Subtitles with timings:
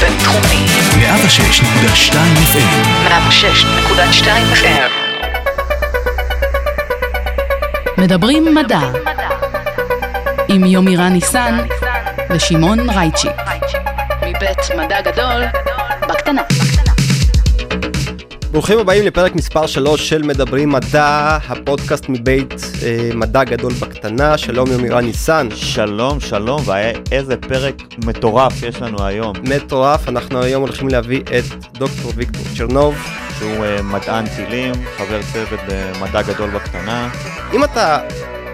[0.00, 0.66] בינתחומי.
[0.92, 2.14] 106.2
[2.52, 4.90] FM 106.2 FM.
[7.98, 8.80] מדברים מדע
[10.48, 11.58] עם יומירן ניסן
[12.30, 13.28] ושמעון רייצ'י
[14.22, 15.44] מבית מדע גדול
[16.08, 16.42] בקטנה.
[18.56, 24.70] ברוכים הבאים לפרק מספר 3 של מדברים מדע, הפודקאסט מבית אה, מדע גדול בקטנה, שלום
[24.72, 25.48] יומירן ניסן.
[25.54, 27.74] שלום, שלום, ואיזה פרק
[28.06, 29.32] מטורף יש לנו היום.
[29.42, 32.94] מטורף, אנחנו היום הולכים להביא את דוקטור ויקטור צ'רנוב.
[33.38, 37.08] שהוא uh, מדען טילים, חבר צוות במדע גדול בקטנה.
[37.52, 37.98] אם אתה,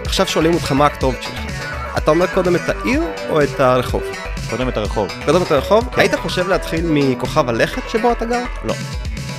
[0.05, 4.03] עכשיו שואלים אותך מה הכתובת שלך, אתה אומר קודם את העיר או את הרחוב?
[4.49, 5.07] קודם את הרחוב.
[5.25, 5.89] קודם את הרחוב?
[5.91, 6.01] כן.
[6.01, 8.43] היית חושב להתחיל מכוכב הלכת שבו אתה גר?
[8.63, 8.73] לא.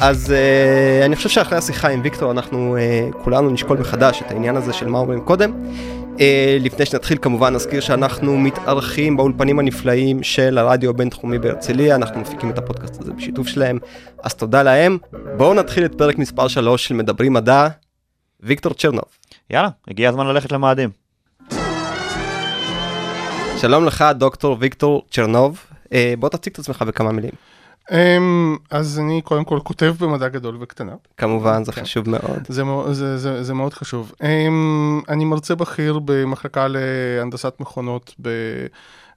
[0.00, 4.56] אז uh, אני חושב שאחרי השיחה עם ויקטור אנחנו uh, כולנו נשקול מחדש את העניין
[4.56, 5.52] הזה של מה אומרים קודם.
[6.16, 6.20] Uh,
[6.60, 12.58] לפני שנתחיל כמובן נזכיר שאנחנו מתארחים באולפנים הנפלאים של הרדיו הבינתחומי בהרצליה, אנחנו מפיקים את
[12.58, 13.78] הפודקאסט הזה בשיתוף שלהם,
[14.22, 14.98] אז תודה להם.
[15.36, 17.69] בואו נתחיל את פרק מספר 3 של מדברים מדע,
[18.41, 19.04] ויקטור צ'רנוב.
[19.50, 20.91] יאללה, הגיע הזמן ללכת למאדים.
[23.60, 27.32] שלום לך דוקטור ויקטור צ'רנוב, uh, בוא תציג את עצמך בכמה מילים.
[27.88, 27.92] Um,
[28.70, 30.92] אז אני קודם כל כותב במדע גדול וקטנה.
[31.16, 31.82] כמובן זה כן.
[31.82, 32.46] חשוב מאוד.
[32.48, 34.12] זה, זה, זה, זה מאוד חשוב.
[34.22, 34.24] אמ,
[35.08, 38.14] אני מרצה בכיר במחלקה להנדסת מכונות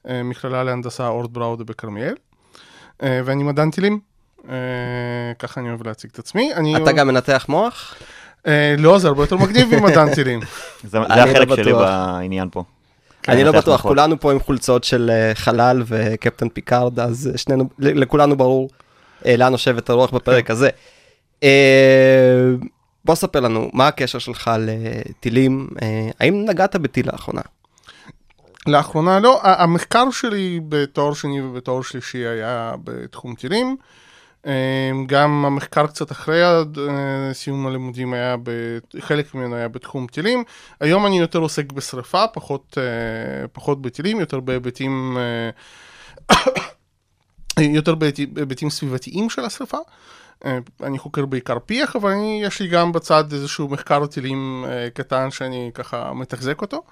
[0.06, 4.00] במכללה להנדסה אורט בראודה בכרמיאל, אה, ואני מדען טילים.
[4.40, 4.50] אה,
[5.40, 6.52] ככה אני אוהב להציג את עצמי.
[6.84, 7.96] אתה גם מנתח מוח?
[8.44, 10.40] אה, לא, זה הרבה יותר מגניב ממדען טילים.
[10.84, 11.74] זה, לא החלק שלי.
[11.74, 12.64] בעניין פה.
[13.28, 13.90] אני לא בטוח, מוחות.
[13.92, 18.70] כולנו פה עם חולצות של אה, חלל וקפטן פיקארד, אז אה, שנינו, לכולנו ברור
[19.26, 20.70] אה, לאן נושבת הרוח בפרק הזה.
[21.44, 21.50] אה,
[23.06, 25.68] בוא ספר לנו, מה הקשר שלך לטילים?
[26.20, 27.42] האם נגעת בטיל לאחרונה?
[28.68, 33.78] לאחרונה לא, המחקר שלי בתואר שני ובתואר שלישי היה בתחום טילים.
[34.46, 34.52] אמ,
[35.08, 36.64] גם המחקר קצת אחרי אה,
[37.34, 38.36] סיום הלימודים היה,
[39.00, 40.44] חלק ממנו היה בתחום טילים.
[40.80, 45.18] היום אני יותר עוסק בשריפה, פחות, אה, פחות בטילים, יותר בהיבטים,
[46.30, 46.44] אה,
[47.78, 49.78] יותר בהיבטים- סביבתיים של השריפה.
[50.46, 55.32] אה, אני חוקר בעיקר פיח, אבל אני, יש לי גם בצד איזשהו מחקר טילים קטן
[55.32, 56.84] שאני ככה מתחזק אותו.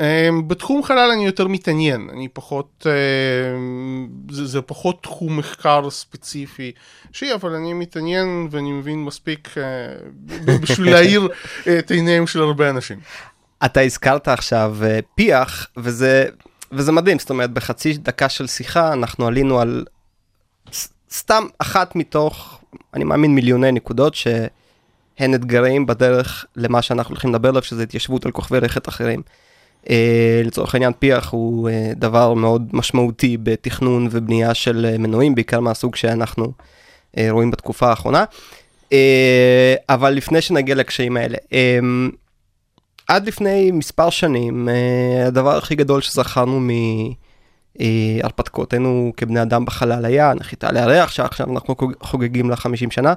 [0.00, 0.02] Um,
[0.46, 6.72] בתחום חלל אני יותר מתעניין, אני פחות, uh, זה, זה פחות תחום מחקר ספציפי
[7.12, 9.54] שלי, אבל אני מתעניין ואני מבין מספיק
[10.26, 11.28] ב- בשביל להאיר
[11.78, 13.00] את עיניהם של הרבה אנשים.
[13.64, 16.26] אתה הזכרת עכשיו אה, פיח, וזה,
[16.72, 19.84] וזה מדהים, זאת אומרת, בחצי דקה של שיחה אנחנו עלינו על
[21.12, 22.60] סתם אחת מתוך,
[22.94, 28.32] אני מאמין, מיליוני נקודות שהן אתגרים בדרך למה שאנחנו הולכים לדבר עליו, שזה התיישבות על
[28.32, 29.22] כוכבי לכת אחרים.
[29.84, 29.90] Uh,
[30.44, 35.96] לצורך העניין פיח הוא uh, דבר מאוד משמעותי בתכנון ובנייה של uh, מנועים, בעיקר מהסוג
[35.96, 36.52] שאנחנו
[37.30, 38.24] רואים בתקופה האחרונה.
[39.88, 41.36] אבל לפני שנגיע לקשיים האלה,
[43.08, 46.60] עד לפני מספר שנים, אה, הדבר הכי גדול שזכרנו
[47.80, 53.14] מהרפתקאותינו כבני אדם בחלל היה נחיתה על הירח, שעכשיו אנחנו חוג- חוגגים לה 50 שנה.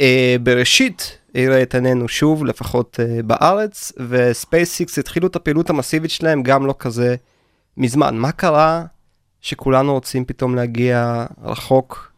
[0.00, 6.42] אה, בראשית האירה את עינינו שוב, לפחות אה, בארץ, וספייסיקס התחילו את הפעילות המסיבית שלהם
[6.42, 7.16] גם לא כזה
[7.76, 8.16] מזמן.
[8.16, 8.84] מה קרה
[9.40, 12.12] שכולנו רוצים פתאום להגיע רחוק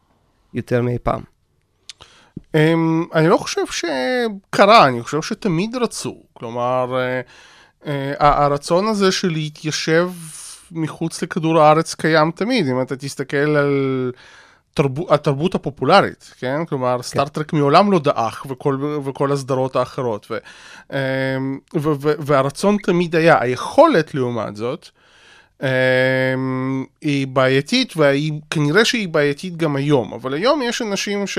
[0.55, 1.21] יותר מאי פעם?
[2.39, 2.59] Um,
[3.15, 6.97] אני לא חושב שקרה, אני חושב שתמיד רצו, כלומר,
[7.83, 7.87] uh,
[8.19, 10.11] הרצון הזה של להתיישב
[10.73, 14.13] מחוץ לכדור הארץ קיים תמיד, אם אתה תסתכל על
[14.75, 15.11] תרב...
[15.13, 16.65] התרבות הפופולרית, כן?
[16.67, 20.39] כלומר, סטארט-טרק מעולם לא דעך וכל, וכל הסדרות האחרות, ו,
[20.89, 20.95] um,
[21.75, 24.89] ו, ו, והרצון תמיד היה, היכולת לעומת זאת,
[25.61, 25.65] um,
[27.01, 31.39] היא בעייתית, וכנראה שהיא בעייתית גם היום, אבל היום יש אנשים ש...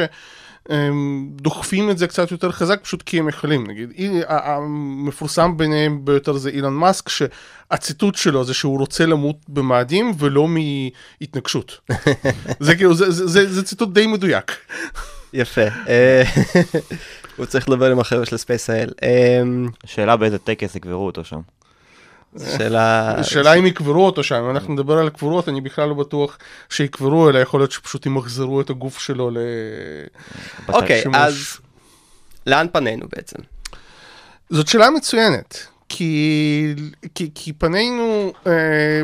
[0.69, 3.90] הם דוחפים את זה קצת יותר חזק פשוט כי הם יכולים נגיד
[4.28, 11.80] המפורסם ביניהם ביותר זה אילון מאסק שהציטוט שלו זה שהוא רוצה למות במאדים ולא מהתנגשות.
[12.60, 14.51] זה כאילו זה, זה, זה, זה ציטוט די מדויק.
[15.33, 15.68] יפה.
[15.88, 16.24] אה,
[17.38, 18.89] הוא צריך לדבר עם החבר'ה של SpaceIL.
[19.86, 21.39] שאלה באיזה טקס יקברו אותו שם.
[22.39, 23.15] שאלה...
[23.19, 26.38] השאלה אם יקברו אותו שם אם אנחנו נדבר על קבורות אני בכלל לא בטוח
[26.69, 29.38] שיקברו אלא יכול להיות שפשוט ימחזרו את הגוף שלו ל...
[30.69, 31.03] אוקיי.
[31.13, 31.57] אז
[32.47, 33.38] לאן פנינו בעצם?
[34.50, 36.75] זאת שאלה מצוינת, כי,
[37.15, 39.01] כי, כי פנינו, אה,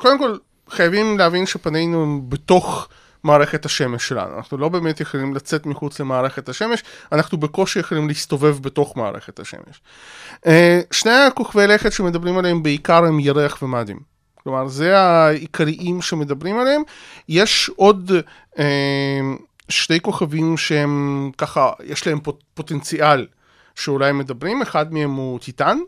[0.00, 0.36] קודם כל
[0.70, 2.88] חייבים להבין שפנינו בתוך
[3.24, 6.82] מערכת השמש שלנו, אנחנו לא באמת יכולים לצאת מחוץ למערכת השמש,
[7.12, 9.80] אנחנו בקושי יכולים להסתובב בתוך מערכת השמש.
[10.46, 13.98] אה, שני הכוכבי לכת שמדברים עליהם בעיקר הם ירח ומאדים.
[14.34, 16.82] כלומר, זה העיקריים שמדברים עליהם.
[17.28, 18.12] יש עוד
[18.58, 19.20] אה,
[19.68, 23.26] שתי כוכבים שהם ככה, יש להם פוט, פוטנציאל
[23.74, 25.78] שאולי מדברים, אחד מהם הוא טיטן,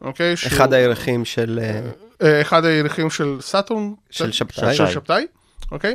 [0.00, 0.36] אוקיי?
[0.36, 1.60] שהוא- אחד הירחים של...
[1.62, 1.80] אה,
[2.22, 3.92] אה, אחד הירחים של סאטורן.
[4.10, 4.74] של שבתאי.
[4.74, 5.26] של שבתאי,
[5.72, 5.94] אוקיי?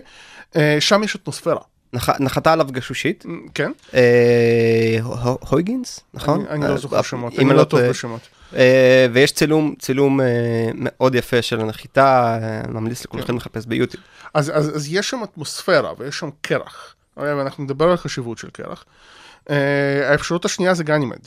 [0.55, 1.61] אה, שם יש אטמוספירה,
[1.93, 3.71] נח- נחתה עליו גשושית, כן?
[3.93, 6.45] אה, הו- הויגינס, נכון?
[6.49, 7.89] אני- אה, לא זוכר שמות, אני אני לא טוב טועה.
[7.89, 8.21] בשמות.
[8.55, 10.25] אה, ויש צילום, צילום אה,
[10.75, 13.03] מאוד יפה של הנחיתה, אה, ממליץ כן.
[13.09, 14.03] לכולכם לחפש ביוטיוב.
[14.33, 17.33] אז, אז, אז יש שם אטמוספירה ויש שם קרח, אוקיי?
[17.33, 18.85] ואנחנו נדבר על החשיבות של קרח.
[19.49, 19.55] אה,
[20.11, 21.19] האפשרות השנייה זה גנימד.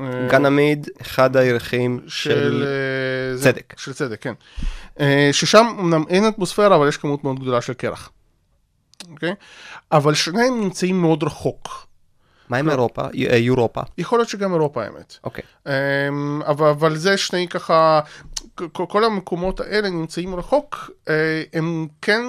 [0.00, 2.64] אה, גנמיד, אחד הירחים של של...
[2.66, 3.74] אה, צדק.
[3.76, 4.32] של צדק, כן.
[5.00, 8.10] אה, ששם אמנם אין אטמוספירה, אבל יש כמות מאוד גדולה של קרח.
[9.10, 9.34] אוקיי?
[9.92, 11.88] אבל שניהם נמצאים מאוד רחוק.
[12.48, 13.02] מה עם אירופה?
[13.30, 13.80] אה, יורופה.
[13.98, 15.16] יכול להיות שגם אירופה האמת.
[15.24, 15.44] אוקיי.
[15.66, 18.00] אמ, אבל, אבל זה שני ככה,
[18.54, 22.22] כל, כל המקומות האלה נמצאים רחוק, אה, הם כן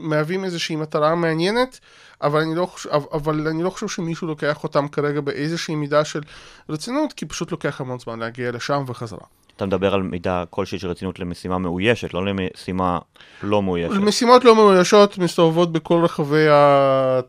[0.00, 1.80] מהווים איזושהי מטרה מעניינת,
[2.22, 6.20] אבל אני, לא חושב, אבל אני לא חושב שמישהו לוקח אותם כרגע באיזושהי מידה של
[6.68, 9.26] רצינות, כי פשוט לוקח המון זמן להגיע לשם וחזרה.
[9.56, 12.98] אתה מדבר על מידה כלשהי של רצינות למשימה מאוישת, לא למשימה
[13.42, 13.94] לא מאוישת.
[13.94, 17.20] משימות לא מאוישות מסתובבות בכל רחבי אה,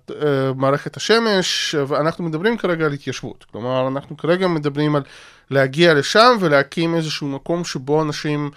[0.55, 3.45] מערכת השמש, ואנחנו מדברים כרגע על התיישבות.
[3.51, 5.01] כלומר, אנחנו כרגע מדברים על
[5.51, 8.51] להגיע לשם ולהקים איזשהו מקום שבו אנשים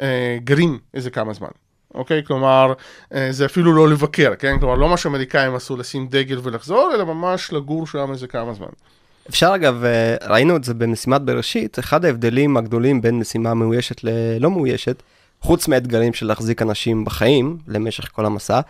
[0.00, 1.48] אה, גרים איזה כמה זמן.
[1.94, 2.24] אוקיי?
[2.24, 2.72] כלומר,
[3.14, 4.58] אה, זה אפילו לא לבקר, כן?
[4.60, 8.66] כלומר, לא מה שאמריקאים עשו לשים דגל ולחזור, אלא ממש לגור שם איזה כמה זמן.
[9.30, 14.50] אפשר אגב, אה, ראינו את זה במשימת בראשית, אחד ההבדלים הגדולים בין משימה מאוישת ללא
[14.50, 15.02] מאוישת,
[15.40, 18.60] חוץ מהאתגרים של להחזיק אנשים בחיים למשך כל המסע,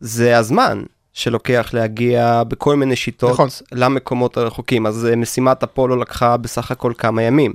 [0.00, 3.48] זה הזמן שלוקח להגיע בכל מיני שיטות נכון.
[3.72, 4.86] למקומות הרחוקים.
[4.86, 7.52] אז אה, משימת אפולו לקחה בסך הכל כמה ימים,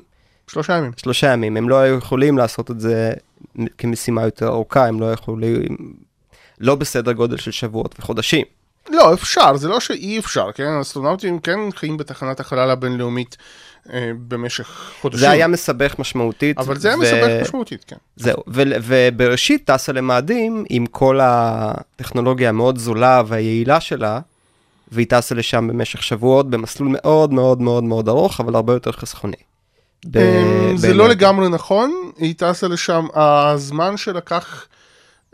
[0.48, 0.92] שלושה ימים.
[0.98, 1.58] שלושה ימים.
[1.58, 3.14] הם לא היו יכולים לעשות את זה
[3.78, 5.78] כמשימה יותר ארוכה, הם לא יכולים,
[6.60, 8.46] לא בסדר גודל של שבועות וחודשים.
[8.90, 10.80] לא, אפשר, זה לא שאי אפשר, כן?
[10.82, 13.38] אסטרונאוטים כן חיים בתחנת החלל הבינלאומית
[13.94, 15.20] אה, במשך חודשים.
[15.20, 16.58] זה היה מסבך משמעותית.
[16.58, 17.96] אבל זה היה ו- מסבך משמעותית, כן.
[18.16, 24.20] זהו, ו- ובראשית טסה למאדים עם כל הטכנולוגיה המאוד זולה והיעילה שלה,
[24.92, 29.36] והיא טסה לשם במשך שבועות במסלול מאוד מאוד מאוד מאוד ארוך, אבל הרבה יותר חסכוני.
[30.06, 34.66] ב- אמ, זה בין- לא לגמרי נכון, היא טסה לשם, הזמן שלקח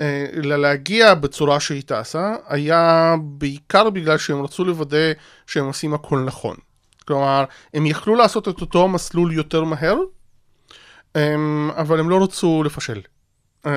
[0.02, 5.12] אה, לה להגיע בצורה שהיא טסה, היה בעיקר בגלל שהם רצו לוודא
[5.48, 6.56] שהם עושים הכל נכון.
[7.08, 9.98] כלומר, הם יכלו לעשות את אותו מסלול יותר מהר,
[11.16, 13.02] אמ, אבל הם לא רצו לפשל.
[13.66, 13.72] אה,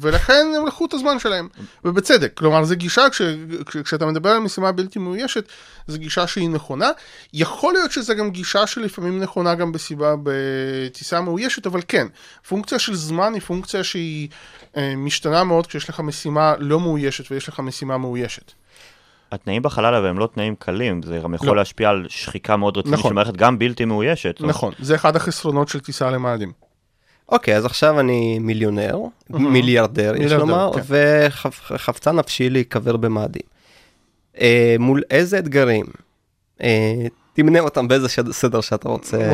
[0.00, 1.48] ולכן הם לקחו את הזמן שלהם,
[1.84, 2.32] ובצדק.
[2.34, 3.22] כלומר, זו גישה, כש,
[3.66, 5.48] כש, כשאתה מדבר על משימה בלתי מאוישת,
[5.86, 6.90] זו גישה שהיא נכונה.
[7.32, 12.06] יכול להיות שזו גם גישה שלפעמים נכונה גם בסיבה, בטיסה מאוישת, אבל כן,
[12.48, 14.28] פונקציה של זמן היא פונקציה שהיא
[14.76, 18.52] אה, משתנה מאוד כשיש לך משימה לא מאוישת ויש לך משימה מאוישת.
[19.32, 21.56] התנאים בחלל אבל הם לא תנאים קלים, זה גם יכול לא.
[21.56, 23.10] להשפיע על שחיקה מאוד רצינית נכון.
[23.10, 24.36] של מערכת גם בלתי מאוישת.
[24.40, 26.52] נכון, זה אחד החסרונות של טיסה למאדים.
[27.28, 28.98] אוקיי, אז עכשיו אני מיליונר,
[29.30, 30.80] מיליארדר, יש לומר, כן.
[31.70, 33.42] וחפצה נפשי להיקבר במאדים.
[34.40, 35.86] אה, מול איזה אתגרים?
[36.62, 39.30] אה, תמנה אותם באיזה סדר שאתה רוצה.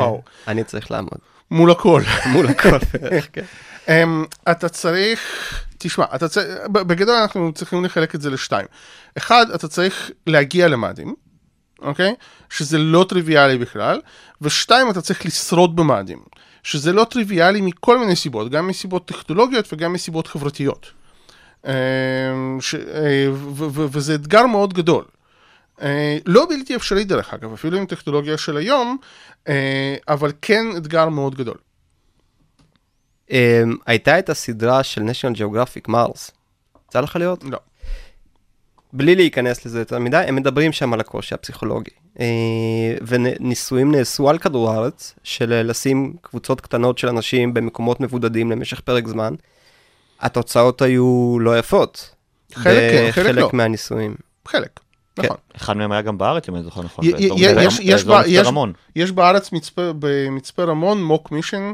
[0.48, 1.18] אני צריך לעמוד.
[1.50, 2.02] מול הכל.
[2.32, 2.78] מול הכל
[3.32, 3.44] כן.
[3.86, 3.90] Um,
[4.50, 5.20] אתה צריך,
[5.78, 8.66] תשמע, אתה צריך, בגדול אנחנו צריכים לחלק את זה לשתיים.
[9.18, 11.14] אחד, אתה צריך להגיע למאדים,
[11.82, 12.14] אוקיי?
[12.50, 14.00] שזה לא טריוויאלי בכלל,
[14.40, 16.18] ושתיים, אתה צריך לשרוד במאדים,
[16.62, 20.92] שזה לא טריוויאלי מכל מיני סיבות, גם מסיבות טכנולוגיות וגם מסיבות חברתיות.
[21.64, 21.66] Um,
[22.60, 22.74] ש,
[23.32, 25.04] ו- ו- וזה אתגר מאוד גדול.
[25.78, 25.82] Uh,
[26.26, 28.96] לא בלתי אפשרי דרך אגב, אפילו עם טכנולוגיה של היום,
[30.08, 31.56] אבל כן אתגר מאוד גדול.
[33.86, 36.30] הייתה את הסדרה של national geographic מרס.
[36.88, 37.44] יצא לך להיות?
[37.44, 37.58] לא.
[38.92, 41.90] בלי להיכנס לזה יותר מדי, הם מדברים שם על הקושי הפסיכולוגי.
[42.16, 42.20] Uh,
[43.06, 48.80] וניסויים נעשו על כדור הארץ, של אה, לשים קבוצות קטנות של אנשים במקומות מבודדים למשך
[48.80, 49.34] פרק זמן.
[50.20, 52.10] התוצאות היו לא יפות.
[52.54, 53.32] חלק כן, חלק לא.
[53.32, 54.14] בחלק מהניסויים.
[54.48, 54.80] חלק,
[55.16, 55.22] כן.
[55.22, 55.36] נכון.
[55.56, 57.04] אחד מהם היה גם בארץ, אם אני זוכר נכון.
[58.94, 61.72] יש- בארץ מצפה, במצפה רמון מוק מישן, אה,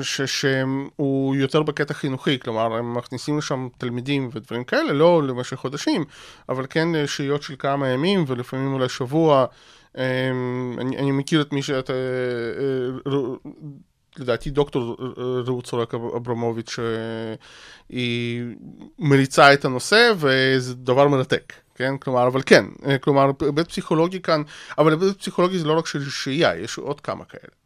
[0.00, 6.04] ש- שהוא יותר בקטע חינוכי, כלומר הם מכניסים לשם תלמידים ודברים כאלה, לא למשך חודשים,
[6.48, 9.46] אבל כן שהיות של כמה ימים ולפעמים אולי שבוע.
[9.98, 10.30] אה,
[10.78, 13.12] אני, אני מכיר את מי שאתה, אה,
[14.18, 14.96] לדעתי דוקטור
[15.46, 16.84] רעות סורק אברמוביץ', אה,
[17.88, 18.42] היא
[18.98, 21.52] מריצה את הנושא וזה דבר מרתק.
[21.74, 24.42] כן, כלומר, אבל כן, אה, כלומר, היבט פסיכולוגי כאן,
[24.78, 27.61] אבל היבט פסיכולוגי זה לא רק של שהייה, יש עוד כמה כאלה.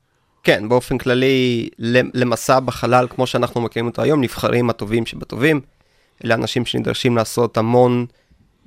[0.46, 1.68] כן, באופן כללי,
[2.14, 5.60] למסע בחלל, כמו שאנחנו מכירים אותו היום, נבחרים הטובים שבטובים.
[6.24, 8.06] אלה אנשים שנדרשים לעשות המון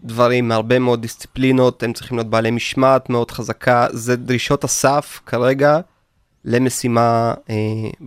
[0.03, 5.79] דברים מהרבה מאוד דיסציפלינות, הם צריכים להיות בעלי משמעת מאוד חזקה, זה דרישות הסף כרגע
[6.45, 7.55] למשימה אה,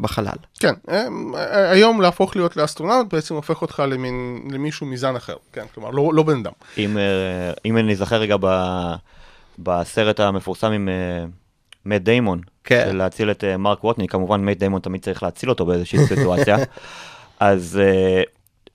[0.00, 0.36] בחלל.
[0.60, 5.64] כן, אה, אה, היום להפוך להיות לאסטרונאוט בעצם הופך אותך למין, למישהו מזן אחר, כן,
[5.74, 6.52] כלומר לא, לא בן אדם.
[6.78, 8.46] אם, אה, אם אני זוכר רגע ב,
[9.58, 10.88] בסרט המפורסם עם
[11.86, 12.84] מאט דיימון, כן.
[12.90, 16.56] של להציל את אה, מרק ווטני, כמובן מאט דיימון תמיד צריך להציל אותו באיזושהי סיטואציה,
[17.40, 17.80] אז...
[17.82, 18.22] אה,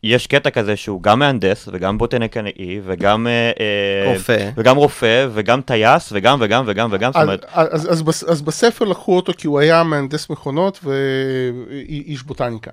[0.03, 4.49] יש קטע כזה שהוא גם מהנדס וגם בוטניקאי וגם אה, אה, רופא.
[4.57, 8.41] וגם רופא וגם טייס וגם וגם וגם וגם, זאת אז, אומרת, אז, אז, בס- אז
[8.41, 12.71] בספר לקחו אותו כי הוא היה מהנדס מכונות ואיש בוטניקה.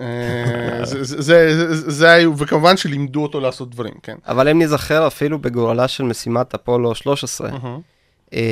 [0.00, 0.04] אה,
[0.84, 4.16] זה, זה, זה, זה, זה וכמובן שלימדו אותו לעשות דברים, כן.
[4.26, 7.76] אבל אם נזכר אפילו בגורלה של משימת אפולו 13, אה,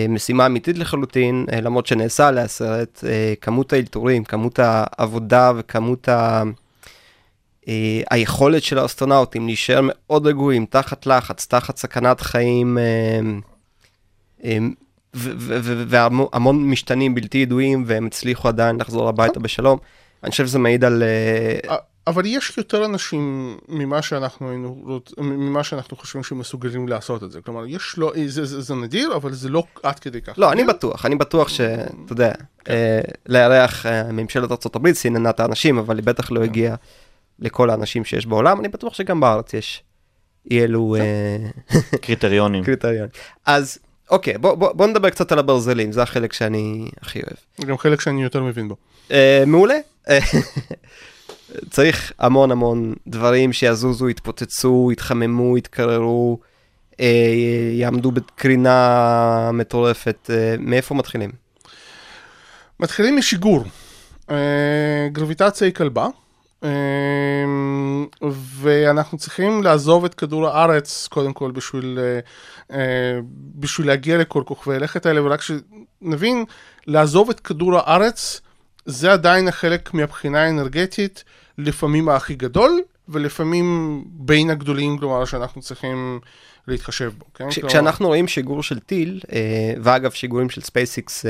[0.09, 6.43] משימה אמיתית לחלוטין, אה, למרות שנעשה עליה סרט, אה, כמות האלתורים, כמות העבודה וכמות ה...
[7.69, 13.21] אה, היכולת של האסטרונאוטים להישאר מאוד רגועים, תחת לחץ, תחת סכנת חיים, אה,
[14.45, 14.59] אה,
[15.89, 19.79] והמון משתנים בלתי ידועים, והם הצליחו עדיין לחזור הביתה בשלום.
[20.23, 21.03] אני חושב שזה מעיד על...
[21.03, 27.33] אה, אבל יש יותר אנשים ממה שאנחנו היינו, רוצ- ממה שאנחנו חושבים שמסוגלים לעשות את
[27.33, 27.41] זה.
[27.41, 30.35] כלומר, יש לא, זה, זה, זה נדיר, אבל זה לא עד כדי כך.
[30.39, 30.75] לא, אני נדיר.
[30.75, 32.33] בטוח, אני בטוח שאתה יודע,
[32.69, 36.77] אה, לארח אה, ממשלת ארה"ב סיננה את האנשים, אבל היא בטח לא הגיעה
[37.39, 39.83] לכל האנשים שיש בעולם, אני בטוח שגם בארץ יש
[40.51, 42.65] אי אלו אה, קריטריונים.
[42.67, 43.11] קריטריונים.
[43.47, 43.79] אז
[44.11, 47.69] אוקיי, בוא- בוא בוא נדבר קצת על הברזלים, זה החלק שאני הכי אוהב.
[47.71, 48.77] גם חלק שאני יותר מבין בו.
[49.11, 49.75] אה, מעולה.
[51.71, 56.39] צריך המון המון דברים שיזוזו, יתפוצצו, יתחממו, יתקררו,
[57.01, 57.33] אה,
[57.73, 60.31] יעמדו בקרינה מטורפת.
[60.31, 61.31] אה, מאיפה מתחילים?
[62.81, 63.65] מתחילים משיגור.
[64.31, 64.37] אה,
[65.13, 66.07] גרביטציה היא כלבה.
[66.65, 66.71] אה,
[68.61, 72.21] ואנחנו צריכים לעזוב את כדור הארץ קודם כל בשביל, אה,
[72.79, 73.19] אה,
[73.55, 76.45] בשביל להגיע לכל כוכבי הלכת האלה ורק שנבין,
[76.87, 78.41] לעזוב את כדור הארץ
[78.87, 81.25] זה עדיין החלק מהבחינה האנרגטית
[81.59, 86.21] לפעמים הכי גדול ולפעמים בין הגדולים כלומר שאנחנו צריכים
[86.69, 87.25] להתחשב בו.
[87.35, 87.51] כן?
[87.51, 91.27] כש, כלומר- כשאנחנו רואים שיגור של טיל, אה, ואגב שיגורים של SpaceX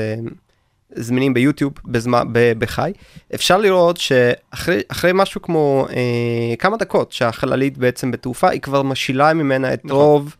[0.95, 2.91] זמינים ב YouTube בזמן, ב, בחי,
[3.35, 9.33] אפשר לראות שאחרי אחרי משהו כמו אה, כמה דקות שהחללית בעצם בתעופה, היא כבר משילה
[9.33, 9.97] ממנה את נכון.
[9.97, 10.35] רוב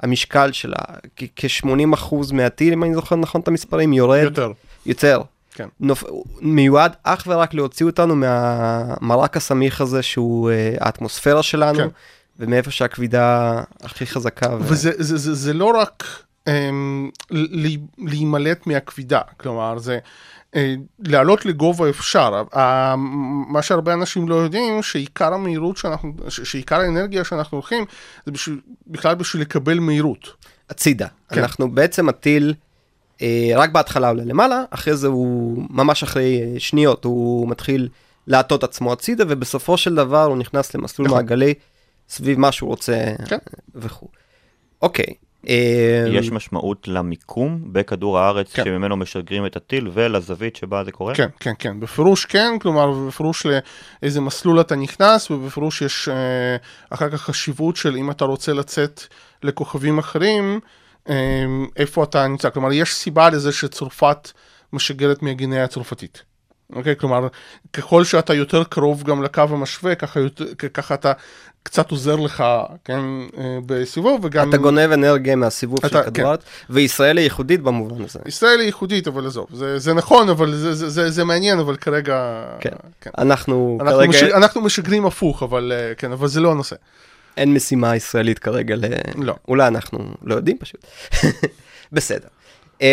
[0.00, 0.78] המשקל שלה,
[1.16, 4.52] כ-80% מהטיל, אם אני זוכר נכון את המספרים, יורד יותר.
[4.86, 5.20] יותר.
[5.54, 5.68] כן.
[5.80, 6.04] נופ...
[6.40, 11.88] מיועד אך ורק להוציא אותנו מהמרק הסמיך הזה שהוא אה, האטמוספירה שלנו, כן.
[12.38, 14.54] ומאיפה שהכבידה הכי חזקה.
[14.54, 14.58] ו...
[14.60, 16.04] וזה זה, זה, זה לא רק
[17.98, 19.98] להימלט מהכבידה, כלומר זה
[20.56, 22.94] אה, לעלות לגובה אפשר, ה-
[23.48, 27.84] מה שהרבה אנשים לא יודעים שעיקר המהירות שאנחנו, שעיקר האנרגיה שאנחנו הולכים
[28.26, 30.28] זה בשביל, בכלל בשביל לקבל מהירות.
[30.70, 31.06] הצידה.
[31.28, 31.40] כן.
[31.42, 32.54] אנחנו בעצם הטיל,
[33.22, 37.88] אה, רק בהתחלה עולה למעלה, אחרי זה הוא, ממש אחרי אה, שניות, הוא מתחיל
[38.26, 41.18] להטות עצמו הצידה, ובסופו של דבר הוא נכנס למסלול נכון.
[41.18, 41.54] מעגלי
[42.08, 43.38] סביב מה שהוא רוצה כן.
[43.74, 44.08] וכו'.
[44.82, 45.04] אוקיי.
[45.08, 48.64] אה, יש משמעות למיקום בכדור הארץ כן.
[48.64, 51.14] שממנו משגרים את הטיל ולזווית שבה זה קורה?
[51.14, 56.56] כן, כן, כן, בפירוש כן, כלומר בפירוש לאיזה מסלול אתה נכנס ובפירוש יש אה,
[56.90, 59.02] אחר כך חשיבות של אם אתה רוצה לצאת
[59.42, 60.60] לכוכבים אחרים,
[61.08, 61.44] אה,
[61.76, 64.30] איפה אתה נמצא, כלומר יש סיבה לזה שצרפת
[64.72, 66.22] משגרת מהגינאה הצרפתית.
[66.72, 67.28] אוקיי, כלומר,
[67.72, 71.12] ככל שאתה יותר קרוב גם לקו המשווה, ככה, יותר, ככה אתה
[71.62, 72.44] קצת עוזר לך,
[72.84, 73.00] כן,
[73.38, 74.48] אה, בסיבוב, וגם...
[74.48, 76.24] אתה גונב אנרגיה מהסיבוב אתה- של כן.
[76.24, 78.18] הארץ, וישראל היא ייחודית במובן הזה.
[78.26, 81.76] ישראל היא ייחודית, אבל עזוב, זה, זה נכון, אבל זה, זה, זה, זה מעניין, אבל
[81.76, 82.44] כרגע...
[82.60, 82.70] כן.
[83.00, 83.10] כן.
[83.18, 84.22] אנחנו אנחנו, כרגע, מש...
[84.22, 86.76] אנחנו משגרים הפוך, אבל אה, כן, אבל זה לא הנושא.
[87.36, 88.84] אין משימה ישראלית כרגע ל...
[89.16, 89.34] לא.
[89.48, 90.86] אולי אנחנו לא יודעים פשוט.
[91.92, 92.28] בסדר.
[92.80, 92.86] אמ,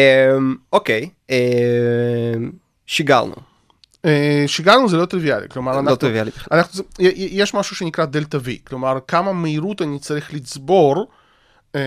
[0.74, 1.36] אוקיי, אמ,
[2.86, 3.55] שיגרנו, אה, שיגרנו
[4.88, 6.58] זה לא טריוויאלי, כלומר, לא אנחנו, טריוויאלי בכלל.
[6.58, 6.84] אנחנו,
[7.16, 11.08] יש משהו שנקרא דלתא V, כלומר, כמה מהירות אני צריך לצבור
[11.76, 11.82] אה,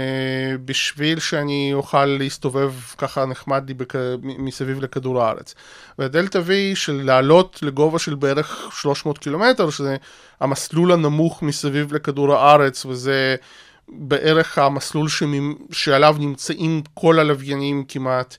[0.64, 3.74] בשביל שאני אוכל להסתובב ככה נחמד לי.
[4.22, 5.54] מ- מסביב לכדור הארץ.
[5.98, 9.96] והדלתא V של לעלות לגובה של בערך 300 קילומטר, שזה
[10.40, 13.36] המסלול הנמוך מסביב לכדור הארץ, וזה
[13.88, 15.54] בערך המסלול שממ...
[15.70, 18.36] שעליו נמצאים כל הלוויינים כמעט.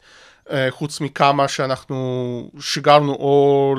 [0.51, 3.75] אה, חוץ מכמה שאנחנו שיגרנו או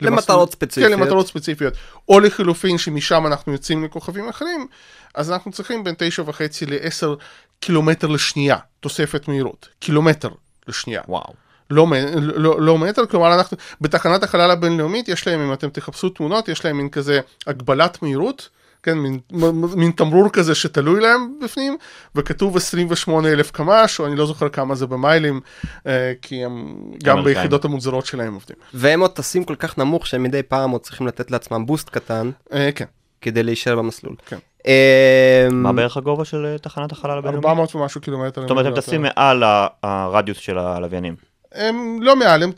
[0.00, 0.92] למטרות ספציפיות.
[0.92, 1.74] כן, למטרות ספציפיות.
[2.08, 4.66] או לחילופין שמשם אנחנו יוצאים לכוכבים אחרים,
[5.14, 7.14] אז אנחנו צריכים בין תשע וחצי לעשר
[7.60, 9.68] קילומטר לשנייה, תוספת מהירות.
[9.78, 10.30] קילומטר
[10.68, 11.02] לשנייה.
[11.08, 11.32] וואו.
[11.70, 11.86] לא,
[12.16, 16.64] לא, לא מטר, כלומר אנחנו, בתחנת החלל הבינלאומית יש להם, אם אתם תחפשו תמונות, יש
[16.64, 18.48] להם מין כזה הגבלת מהירות,
[18.84, 21.76] כן, מין, מ- מין תמרור כזה שתלוי להם בפנים,
[22.14, 25.40] וכתוב 28 אלף קמ"ש, או אני לא זוכר כמה זה במיילים,
[25.86, 26.74] אה, כי הם
[27.04, 27.34] גם אמריקאים.
[27.36, 28.56] ביחידות המוצרות שלהם עובדים.
[28.74, 32.30] והם עוד טסים כל כך נמוך שהם מדי פעם עוד צריכים לתת לעצמם בוסט קטן
[32.52, 32.84] אה, כן,
[33.20, 34.14] כדי להישאר במסלול.
[34.26, 34.38] כן.
[34.66, 37.44] אה, מה בערך הגובה של אה, תחנת החלל הבינלאומית?
[37.44, 38.40] 400 ומשהו קילומטר.
[38.40, 39.02] זאת אומרת, הם לא טסים.
[39.02, 39.42] מעל
[39.82, 41.14] הרדיוס של הלוויינים.
[41.54, 42.50] הם לא מעל, הם,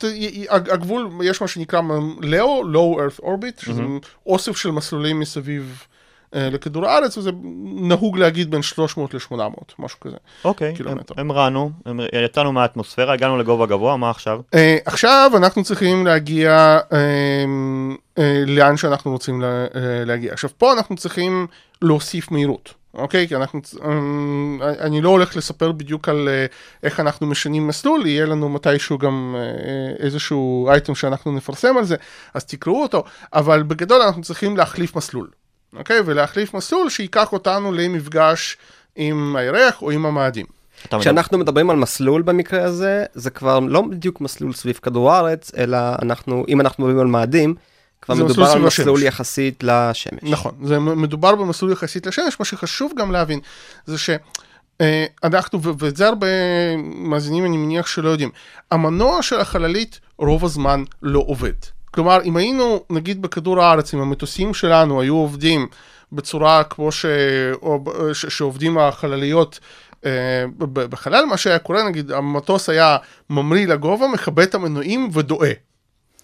[0.49, 1.81] הגבול, יש מה שנקרא
[2.21, 3.81] לאו, Low Earth Orbit, שזה
[4.25, 5.83] אוסף של מסלולים מסביב
[6.33, 7.31] לכדור הארץ, וזה
[7.63, 9.39] נהוג להגיד בין 300 ל-800,
[9.79, 10.15] משהו כזה.
[10.45, 11.13] אוקיי, הם- קילומטר.
[11.17, 14.39] המרנו, הם- יצאנו מהאטמוספירה, הגענו לגובה גבוה, מה עכשיו?
[14.53, 16.97] אה, עכשיו אנחנו צריכים להגיע אה,
[18.17, 19.67] אה, לאן שאנחנו רוצים לה, אה,
[20.05, 20.33] להגיע.
[20.33, 21.47] עכשיו פה אנחנו צריכים
[21.81, 22.73] להוסיף מהירות.
[22.93, 23.27] אוקיי?
[23.27, 26.45] כי אנחנו, אמ, אני לא הולך לספר בדיוק על אה,
[26.83, 31.95] איך אנחנו משנים מסלול, יהיה לנו מתישהו גם אה, איזשהו אייטם שאנחנו נפרסם על זה,
[32.33, 33.03] אז תקראו אותו,
[33.33, 35.27] אבל בגדול אנחנו צריכים להחליף מסלול,
[35.75, 35.99] אוקיי?
[36.05, 38.57] ולהחליף מסלול שייקח אותנו למפגש
[38.95, 40.45] עם הירח או עם המאדים.
[40.99, 45.77] כשאנחנו מדברים על מסלול במקרה הזה, זה כבר לא בדיוק מסלול סביב כדור הארץ, אלא
[46.01, 47.55] אנחנו, אם אנחנו מדברים על מאדים,
[48.01, 49.07] כבר מדובר מסלול על מסלול השמש.
[49.07, 50.23] יחסית לשמש.
[50.23, 53.39] נכון, זה מדובר במסלול יחסית לשמש, מה שחשוב גם להבין
[53.85, 56.27] זה שאנחנו, ואת זה הרבה
[56.77, 58.29] מאזינים אני מניח שלא יודעים,
[58.71, 61.53] המנוע של החללית רוב הזמן לא עובד.
[61.97, 65.67] כלומר, אם היינו, נגיד בכדור הארץ, אם המטוסים שלנו היו עובדים
[66.11, 67.05] בצורה כמו ש...
[67.61, 67.83] או...
[68.13, 68.25] ש...
[68.25, 69.59] שעובדים החלליות
[70.05, 72.97] אה, בחלל, מה שהיה קורה, נגיד, המטוס היה
[73.29, 75.51] ממריא לגובה, מכבה את המנועים ודואה,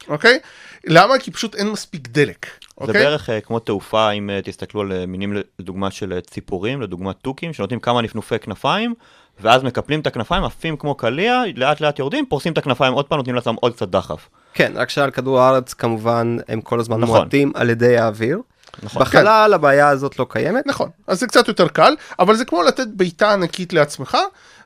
[0.08, 0.40] אוקיי?
[0.86, 1.20] למה?
[1.20, 2.46] כי פשוט אין מספיק דלק.
[2.46, 3.04] זה אוקיי?
[3.04, 7.14] בערך אה, כמו תעופה, אם אה, תסתכלו על אה, מינים לדוגמה של אה, ציפורים, לדוגמה
[7.14, 8.94] תוכים, שנותנים כמה נפנופי כנפיים,
[9.40, 13.18] ואז מקפלים את הכנפיים, עפים כמו קליע, לאט לאט יורדים, פורסים את הכנפיים עוד פעם,
[13.18, 14.30] נותנים לעצמם עוד קצת דחף.
[14.54, 17.18] כן, רק שעל כדור הארץ כמובן הם כל הזמן נכון.
[17.20, 18.40] מועטים על ידי האוויר.
[18.84, 19.02] נכון.
[19.02, 20.68] בחלל הבעיה הזאת לא קיימת.
[20.68, 24.18] נכון, אז זה קצת יותר קל, אבל זה כמו לתת בעיטה ענקית לעצמך,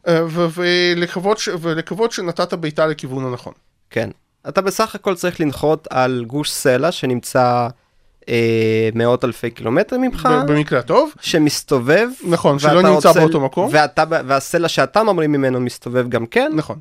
[0.08, 3.54] אה, ו- ולקוות, ש- ולקוות שנתת בעיטה לכיוון הנכון.
[3.90, 4.10] כן.
[4.50, 7.68] אתה בסך הכל צריך לנחות על גוש סלע שנמצא
[8.30, 12.08] אה, מאות אלפי קילומטרים ממך, במקרה הטוב, שמסתובב.
[12.30, 13.70] נכון, שלא נמצא רוצה- באותו מקום.
[13.72, 16.52] ואתה, והסלע שאתה ממריא ממנו מסתובב גם כן.
[16.56, 16.80] נכון.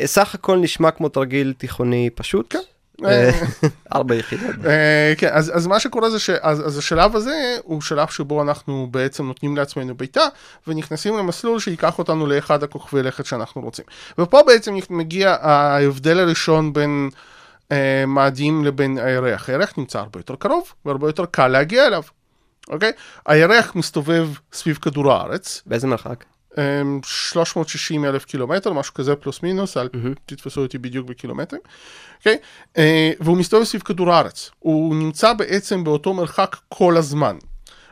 [0.00, 2.52] אה, סך הכל נשמע כמו תרגיל תיכוני פשוט.
[2.52, 2.58] כן.
[3.04, 3.30] אה,
[3.94, 4.66] ארבע יחידות.
[4.66, 8.88] אה, כן, אז, אז מה שקורה זה שאז אז השלב הזה הוא שלב שבו אנחנו
[8.90, 10.24] בעצם נותנים לעצמנו בעיטה
[10.66, 13.84] ונכנסים למסלול שייקח אותנו לאחד הכוכבי לכת שאנחנו רוצים.
[14.18, 17.10] ופה בעצם מגיע ההבדל הראשון בין
[17.72, 19.48] אה, מאדים לבין הירח.
[19.48, 22.02] הירח נמצא הרבה יותר קרוב והרבה יותר קל להגיע אליו.
[22.70, 22.92] אוקיי?
[23.26, 26.24] הירח מסתובב סביב כדור הארץ, באיזה מרחק?
[26.58, 29.88] אמ, 360 אלף קילומטר, משהו כזה פלוס מינוס, אל
[30.26, 31.62] תתפסו אותי בדיוק בקילומטרים,
[32.18, 32.36] אוקיי?
[32.78, 34.50] אה, והוא מסתובב סביב כדור הארץ.
[34.58, 37.36] הוא נמצא בעצם באותו מרחק כל הזמן.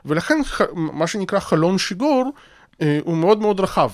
[0.05, 0.39] ולכן
[0.77, 2.33] מה שנקרא חלון שיגור
[2.83, 3.91] אה, הוא מאוד מאוד רחב,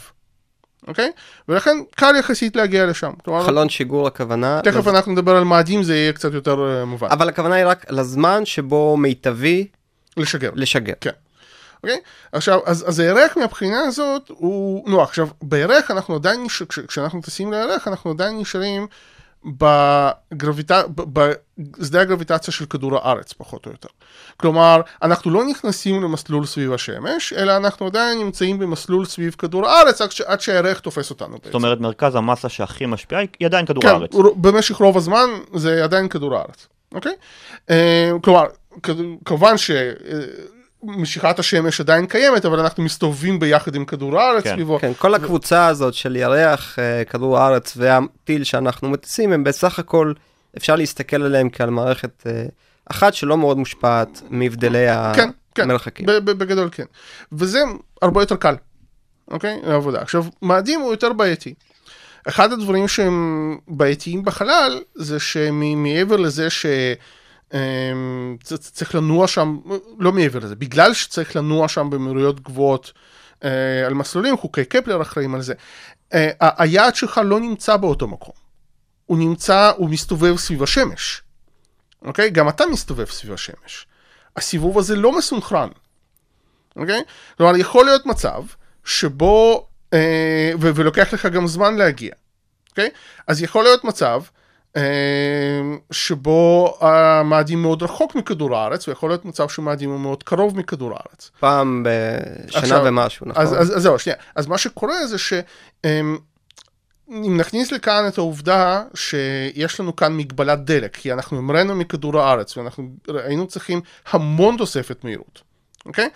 [0.88, 1.10] אוקיי?
[1.48, 3.10] ולכן קל יחסית להגיע לשם.
[3.24, 4.60] כלומר, חלון שיגור הכוונה.
[4.64, 7.08] תכף לז- אנחנו נדבר על מאדים, זה יהיה קצת יותר אה, מובן.
[7.10, 9.66] אבל הכוונה היא רק לזמן שבו מיטבי
[10.16, 10.50] לשגר.
[10.54, 10.92] לשגר.
[11.00, 11.10] כן.
[11.82, 12.00] אוקיי?
[12.32, 16.62] עכשיו, אז, אז הירח מהבחינה הזאת הוא, נו, עכשיו, בירח אנחנו עדיין, נש...
[16.62, 18.86] כש, כשאנחנו טסים לירח, אנחנו עדיין נשארים
[19.44, 23.88] בגרביטה, ב- בשדה הגרביטציה של כדור הארץ, פחות או יותר.
[24.36, 30.00] כלומר, אנחנו לא נכנסים למסלול סביב השמש, אלא אנחנו עדיין נמצאים במסלול סביב כדור הארץ
[30.00, 30.20] עד, ש...
[30.20, 31.44] עד שהירח תופס אותנו בעצם.
[31.44, 34.14] זאת אומרת, מרכז המסה שהכי משפיעה היא עדיין כדור כן, הארץ.
[34.14, 37.14] ר- במשך רוב הזמן זה עדיין כדור הארץ, אוקיי?
[37.70, 38.44] אה, כלומר,
[39.24, 39.54] כמובן
[40.86, 44.78] שמשיכת השמש עדיין קיימת, אבל אנחנו מסתובבים ביחד עם כדור הארץ כן, סביבו.
[44.78, 50.12] כן, כל הקבוצה הזאת של ירח, אה, כדור הארץ והטיל שאנחנו מטיסים, הם בסך הכל,
[50.56, 52.44] אפשר להסתכל עליהם כעל מערכת אה,
[52.90, 56.06] אחת שלא מאוד מושפעת מהבדלי כן, כן, המרחקים.
[56.06, 56.84] ב- ב- בגדול כן.
[57.32, 57.60] וזה
[58.02, 58.54] הרבה יותר קל,
[59.30, 59.60] אוקיי?
[59.62, 60.00] לעבודה.
[60.00, 61.54] עכשיו, מאדים הוא יותר בעייתי.
[62.28, 66.66] אחד הדברים שהם בעייתיים בחלל, זה שמעבר לזה ש...
[67.54, 69.58] אמ, צריך לנוע שם,
[69.98, 72.92] לא מעבר לזה, בגלל שצריך לנוע שם במהירויות גבוהות
[73.44, 75.54] אה, על מסלולים, חוקי קפלר אחראים על זה,
[76.14, 78.34] אה, היעד שלך לא נמצא באותו מקום.
[79.06, 81.22] הוא נמצא, הוא מסתובב סביב השמש.
[82.02, 82.30] אוקיי?
[82.30, 83.86] גם אתה מסתובב סביב השמש.
[84.36, 85.68] הסיבוב הזה לא מסונכרן.
[86.76, 87.02] אוקיי?
[87.36, 88.42] כלומר, יכול להיות מצב
[88.84, 92.12] שבו, אה, ולוקח לך גם זמן להגיע.
[92.70, 92.90] אוקיי?
[93.26, 94.22] אז יכול להיות מצב
[95.90, 101.30] שבו המאדים מאוד רחוק מכדור הארץ, ויכול להיות מצב שמאדים הוא מאוד קרוב מכדור הארץ.
[101.40, 103.42] פעם בשנה עכשיו, ומשהו, נכון?
[103.42, 104.18] אז, אז, אז זהו, שנייה.
[104.34, 105.32] אז מה שקורה זה ש...
[105.84, 106.18] אמ,
[107.10, 112.56] אם נכניס לכאן את העובדה שיש לנו כאן מגבלת דלק, כי אנחנו המראנו מכדור הארץ
[112.56, 115.42] ואנחנו היינו צריכים המון תוספת מהירות,
[115.86, 116.08] אוקיי?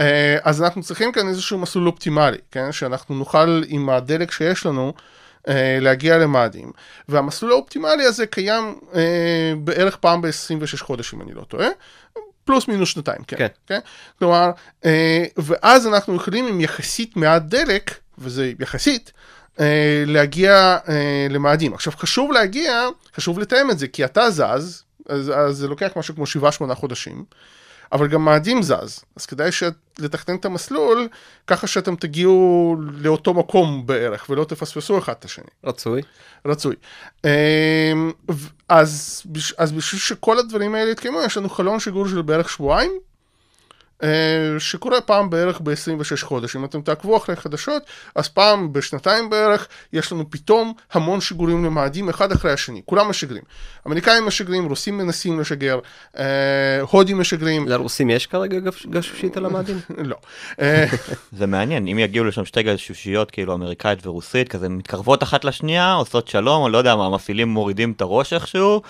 [0.00, 2.72] אה, אז אנחנו צריכים כאן איזשהו מסלול אופטימלי, כן?
[2.72, 4.92] שאנחנו נוכל עם הדלק שיש לנו
[5.80, 6.72] להגיע למאדים.
[7.08, 11.68] והמסלול האופטימלי הזה קיים אה, בערך פעם ב-26 חודש, אם אני לא טועה.
[12.46, 13.36] פלוס מינוס שנתיים, כן.
[13.36, 13.46] כן.
[13.66, 13.78] כן?
[14.18, 14.50] כלומר,
[14.84, 19.12] אה, ואז אנחנו יכולים עם יחסית מעט דלק, וזה יחסית,
[19.60, 21.74] אה, להגיע אה, למאדים.
[21.74, 26.14] עכשיו חשוב להגיע, חשוב לתאם את זה, כי אתה זז, אז, אז זה לוקח משהו
[26.14, 26.24] כמו
[26.70, 27.24] 7-8 חודשים,
[27.92, 29.50] אבל גם מאדים זז, אז כדאי
[29.98, 31.08] לתכנן את המסלול
[31.46, 35.44] ככה שאתם תגיעו לאותו מקום בערך, ולא תפספסו אחד את השני.
[35.64, 36.02] רצוי.
[36.46, 36.76] רצוי.
[37.24, 37.30] אמ,
[38.68, 39.22] אז,
[39.58, 42.92] אז בשביל שכל הדברים האלה יתקיימו, יש לנו חלון שיגור של בערך שבועיים,
[44.58, 46.56] שקורה פעם בערך ב-26 חודש.
[46.56, 47.82] אם אתם תעקבו אחרי חדשות,
[48.14, 52.82] אז פעם בשנתיים בערך יש לנו פתאום המון שיגורים למאדים אחד אחרי השני.
[52.84, 53.42] כולם משגרים.
[53.86, 55.78] אמריקאים משגרים, רוסים מנסים לשגר,
[56.18, 56.24] אה,
[56.90, 57.68] הודים משגרים.
[57.68, 59.80] לרוסים יש כרגע גש- גשושית על המאדים?
[60.04, 60.16] לא.
[60.60, 60.84] אה,
[61.32, 66.28] זה מעניין, אם יגיעו לשם שתי גשושיות כאילו אמריקאית ורוסית, כזה מתקרבות אחת לשנייה, עושות
[66.28, 68.82] שלום, או לא יודע מה, המפעילים מורידים את הראש איכשהו,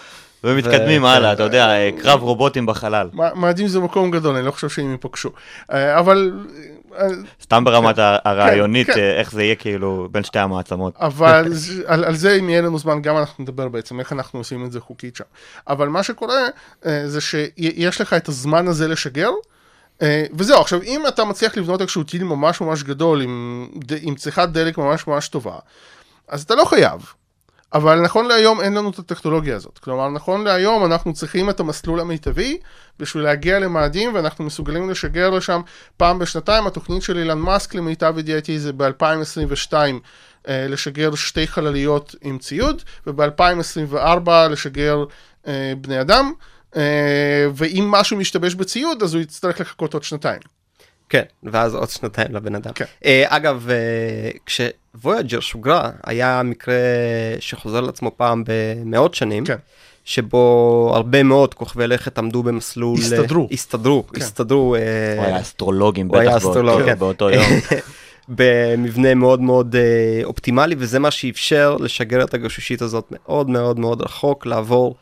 [0.44, 1.68] ומתקדמים ו- הלאה, אתה יודע,
[2.02, 3.08] קרב רובוטים בחלל.
[3.12, 5.30] מא- מאדים זה מקום גדול, אני לא חושב שהם ייפגשו.
[5.72, 6.32] אה, אבל...
[6.98, 7.06] אה,
[7.42, 8.98] סתם ברמת ה- הרעיונית, כן.
[9.00, 10.94] אה, איך זה יהיה כאילו בין שתי המעצמות.
[10.96, 11.52] אבל
[11.86, 14.72] על, על זה אם יהיה לנו זמן גם אנחנו נדבר בעצם איך אנחנו עושים את
[14.72, 15.24] זה חוקית שם.
[15.68, 16.40] אבל מה שקורה
[17.06, 19.30] זה שיש לך את הזמן הזה לשגר.
[20.02, 23.66] אה, וזהו, עכשיו אם אתה מצליח לבנות איזשהו טיל ממש ממש גדול עם,
[24.02, 25.54] עם צריכת דלק ממש ממש טובה,
[26.28, 27.00] אז אתה לא חייב.
[27.74, 29.78] אבל נכון להיום אין לנו את הטכנולוגיה הזאת.
[29.78, 32.58] כלומר, נכון להיום אנחנו צריכים את המסלול המיטבי
[32.98, 35.60] בשביל להגיע למאדים, ואנחנו מסוגלים לשגר לשם
[35.96, 36.66] פעם בשנתיים.
[36.66, 39.72] התוכנית של אילן מאסק, למיטב ידיעתי, זה ב-2022
[40.48, 45.04] אה, לשגר שתי חלליות עם ציוד, וב-2024 לשגר
[45.46, 46.32] אה, בני אדם.
[46.76, 50.40] אה, ואם משהו משתבש בציוד, אז הוא יצטרך לחכות עוד שנתיים.
[51.08, 52.72] כן, ואז עוד שנתיים לבן אדם.
[52.72, 52.84] כן.
[53.04, 56.74] אה, אגב, אה, כשוויאג'ר שוגרה, היה מקרה
[57.40, 59.44] שחוזר לעצמו פעם במאות שנים.
[59.44, 59.56] כן.
[60.08, 62.98] שבו הרבה מאוד כוכבי לכת עמדו במסלול...
[62.98, 63.48] הסתדרו.
[63.52, 64.20] הסתדרו, כן.
[64.22, 64.74] הסתדרו.
[64.74, 64.80] אה,
[65.16, 66.98] הוא היה אסטרולוגים הוא היה בטח אסטרולוג, באותו- כן.
[66.98, 67.44] באותו יום.
[68.28, 74.02] במבנה מאוד מאוד אה, אופטימלי, וזה מה שאפשר לשגר את הגשושית הזאת מאוד מאוד מאוד
[74.02, 74.94] רחוק, לעבור,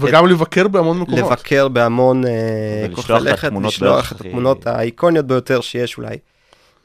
[0.00, 1.18] וגם לבקר בהמון מקומות.
[1.30, 2.30] לבקר בהמון אה,
[2.88, 6.16] ולשלוח כוכבי את לכת, התמונות לשלוח את התמונות האיקוניות ביותר שיש אולי.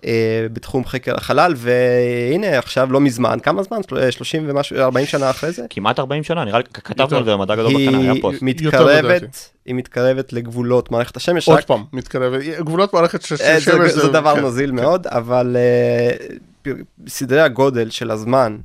[0.05, 3.77] אה, בתחום חקר החלל והנה עכשיו לא מזמן כמה זמן
[4.09, 7.17] 30 ומשהו 40 שנה אחרי זה כמעט 40 שנה, נראה לי, כתבנו.
[7.17, 8.41] על זה במדע גדול בקטנה, היה היא פוסט.
[8.41, 8.45] לדעתי.
[8.45, 12.33] מתקרבת היא מתקרבת לגבולות מערכת השמש עוד רק פעם, מתקרב.
[12.59, 14.75] גבולות מערכת ש- אה, של שמש זה, זה דבר כן, נוזיל כן.
[14.75, 16.71] מאוד, אבל אה,
[17.07, 18.57] סדרי הגודל של הזמן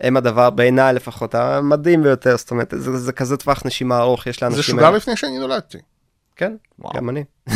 [0.00, 4.42] הם הדבר בעיניי לפחות המדהים ביותר, זאת אומרת זה, זה כזה טווח נשימה ארוך יש
[4.42, 4.96] לאנשים זה שוגר האלה.
[4.96, 5.78] לפני שאני נולדתי.
[6.36, 6.94] כן, וואו.
[6.96, 7.24] גם אני.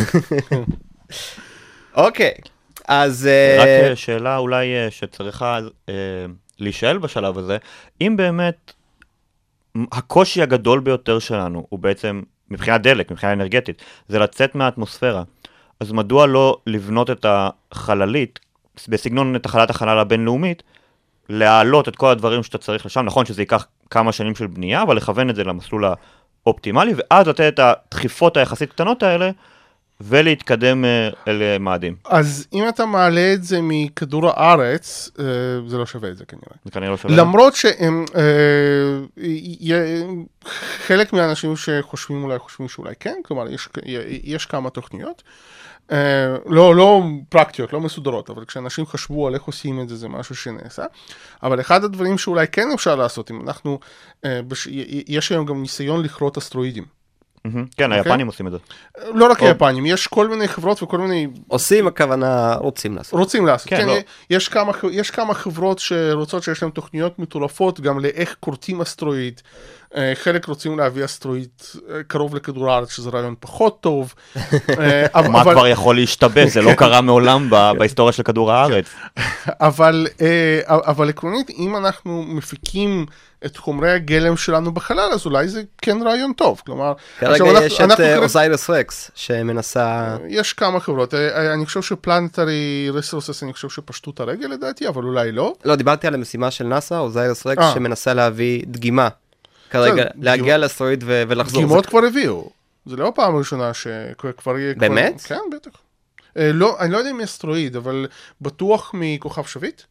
[1.97, 2.35] אוקיי,
[2.89, 5.95] אז אה, רק אה, שאלה אולי אה, שצריכה אה,
[6.59, 7.59] להישאל בשלב הזה,
[8.01, 8.73] אם באמת
[9.93, 15.23] הקושי הגדול ביותר שלנו הוא בעצם, מבחינת דלק, מבחינה אנרגטית, זה לצאת מהאטמוספירה,
[15.81, 18.41] אז מדוע לא לבנות את החללית
[18.89, 20.63] בסגנון תחנת החלל הבינלאומית,
[21.29, 24.97] להעלות את כל הדברים שאתה צריך לשם, נכון שזה ייקח כמה שנים של בנייה, אבל
[24.97, 25.85] לכוון את זה למסלול
[26.47, 29.31] האופטימלי, ואז לתת את הדחיפות היחסית קטנות האלה,
[30.01, 31.97] ולהתקדם אה, אל אה, מאדים.
[32.05, 35.25] אז אם אתה מעלה את זה מכדור הארץ, אה,
[35.67, 36.57] זה לא שווה את זה כנראה.
[36.65, 37.17] זה כנראה לא שווה.
[37.17, 38.05] למרות שהם,
[40.87, 43.69] חלק מהאנשים שחושבים אולי חושבים שאולי כן, כלומר יש,
[44.25, 45.23] יש כמה תוכניות.
[45.93, 50.09] אה, לא, לא פרקטיות, לא מסודרות, אבל כשאנשים חשבו על איך עושים את זה, זה
[50.09, 50.85] משהו שנעשה.
[51.43, 53.79] אבל אחד הדברים שאולי כן אפשר לעשות, אם אנחנו,
[54.25, 54.41] אה,
[55.09, 57.04] יש היום גם ניסיון לכרות אסטרואידים.
[57.53, 57.99] כן, אוקיי.
[57.99, 58.59] היפנים עושים את זה.
[59.15, 63.21] לא רק היפנים, יש כל מיני חברות וכל מיני עושים הכוונה רוצים לעשות.
[63.21, 63.95] רוצים לעשות, כן, כן, לא.
[64.31, 69.41] יש, כמה, יש כמה חברות שרוצות שיש להן תוכניות מטורפות גם לאיך כורתים אסטרואיד,
[69.97, 71.49] אה, חלק רוצים להביא אסטרואיד
[71.91, 74.15] אה, קרוב לכדור הארץ שזה רעיון פחות טוב,
[74.79, 76.53] אה, מה כבר יכול להשתבש?
[76.53, 78.87] זה לא קרה מעולם ב- בהיסטוריה של כדור הארץ.
[79.49, 80.07] אבל,
[80.69, 83.07] אבל עקרונית אם אנחנו מפיקים
[83.47, 87.67] את חומרי הגלם שלנו בחלל אז אולי זה כן רעיון טוב, כלומר, כרגע עכשיו, אנחנו-
[87.67, 92.55] יש את אנחנו אה, כרגע- אוזיירס רקס שמנסה, יש כמה חברות, אה, אני חושב שפלנטרי
[92.93, 95.55] ריסורסס אני חושב שפשטו את הרגל לדעתי, אבל אולי לא.
[95.65, 97.75] לא דיברתי על המשימה של נאסא, אוזיירס רקס אה.
[97.75, 99.09] שמנסה להביא דגימה.
[99.71, 101.63] כרגע בסדר, להגיע דגימה- לאסטרואיד ו- ולחזור.
[101.63, 102.51] דגימות כבר הביאו,
[102.87, 104.75] זה לא הפעם הראשונה שכבר יהיה...
[104.75, 105.21] כבר- באמת?
[105.21, 105.71] כן, בטח.
[106.39, 108.07] אה, לא, אני לא יודע אם אסטרואיד, אבל
[108.41, 109.83] בטוח מכוכב שביט.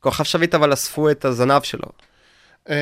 [0.00, 1.88] כוכב שביט אבל אספו את הזנב שלו.
[2.70, 2.74] אה,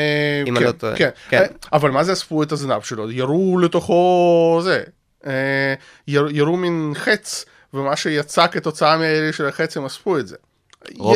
[0.43, 0.97] אם כן, אני לא טועה.
[0.97, 1.09] כן.
[1.29, 1.39] כן.
[1.43, 3.11] אה, אבל מה זה אספו את הזנב שלו?
[3.11, 4.83] ירו לתוכו זה.
[5.27, 5.75] אה,
[6.09, 7.45] יר- ירו מין חץ,
[7.75, 10.37] ומה שיצא כתוצאה מהירי של החץ הם אספו את זה.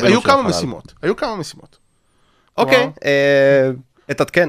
[0.02, 0.42] היו כמה.
[0.42, 1.78] משימות, היו כמה משימות.
[2.59, 2.90] אוקיי,
[4.11, 4.48] אתעדכן.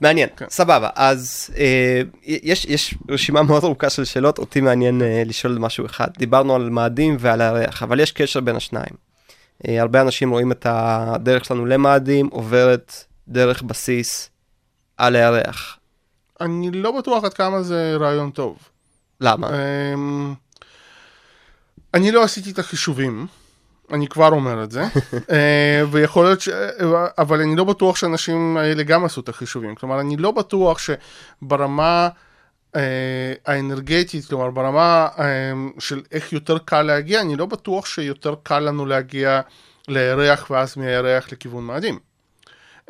[0.00, 0.46] מעניין, כן.
[0.50, 5.86] סבבה, אז אה, יש, יש רשימה מאוד ארוכה של שאלות, אותי מעניין אה, לשאול משהו
[5.86, 6.08] אחד.
[6.18, 8.94] דיברנו על מאדים ועל הירח, אבל יש קשר בין השניים.
[9.68, 12.94] אה, הרבה אנשים רואים את הדרך שלנו למאדים עוברת
[13.30, 14.30] דרך בסיס
[14.96, 15.78] על הירח.
[16.40, 18.58] אני לא בטוח עד כמה זה רעיון טוב.
[19.20, 19.48] למה?
[19.94, 20.34] אמ,
[21.94, 23.26] אני לא עשיתי את החישובים,
[23.92, 24.82] אני כבר אומר את זה,
[25.32, 26.48] אה, ויכול להיות ש...
[27.18, 29.74] אבל אני לא בטוח שהאנשים האלה גם עשו את החישובים.
[29.74, 32.08] כלומר, אני לא בטוח שברמה
[32.76, 38.58] אה, האנרגטית, כלומר, ברמה אה, של איך יותר קל להגיע, אני לא בטוח שיותר קל
[38.58, 39.40] לנו להגיע
[39.88, 42.09] לירח ואז מהירח לכיוון מאדים.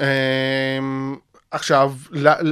[0.00, 1.16] אמ,
[1.50, 1.94] עכשיו,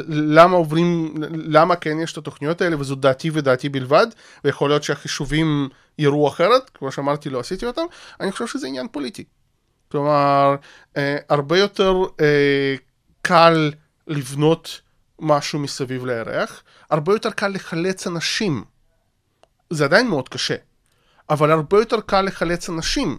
[0.09, 4.07] למה עוברים, למה כן יש את התוכניות האלה, וזו דעתי ודעתי בלבד,
[4.45, 7.83] ויכול להיות שהחישובים יראו אחרת, כמו שאמרתי, לא עשיתי אותם,
[8.21, 9.25] אני חושב שזה עניין פוליטי.
[9.91, 10.57] כלומר,
[10.97, 12.75] אה, הרבה יותר אה,
[13.23, 13.73] קל
[14.07, 14.81] לבנות
[15.19, 18.65] משהו מסביב לירח, הרבה יותר קל לחלץ אנשים.
[19.71, 20.57] זה עדיין מאוד קשה,
[21.31, 23.19] אבל הרבה יותר קל לחלץ אנשים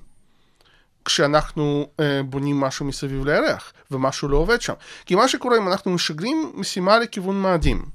[1.05, 4.73] כשאנחנו אה, בונים משהו מסביב לירח, ומשהו לא עובד שם.
[5.05, 7.85] כי מה שקורה אם אנחנו משגרים משימה לכיוון מאדים,